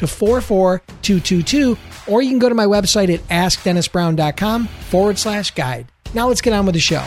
to 0.00 0.06
44222, 0.06 1.76
or 2.06 2.22
you 2.22 2.30
can 2.30 2.38
go 2.38 2.48
to 2.48 2.54
my 2.54 2.64
website 2.64 3.12
at 3.12 3.20
askdennisbrown.com 3.28 4.66
forward 4.66 5.18
slash 5.18 5.50
guide. 5.50 5.92
Now 6.14 6.28
let's 6.28 6.40
get 6.40 6.54
on 6.54 6.64
with 6.64 6.74
the 6.74 6.80
show. 6.80 7.06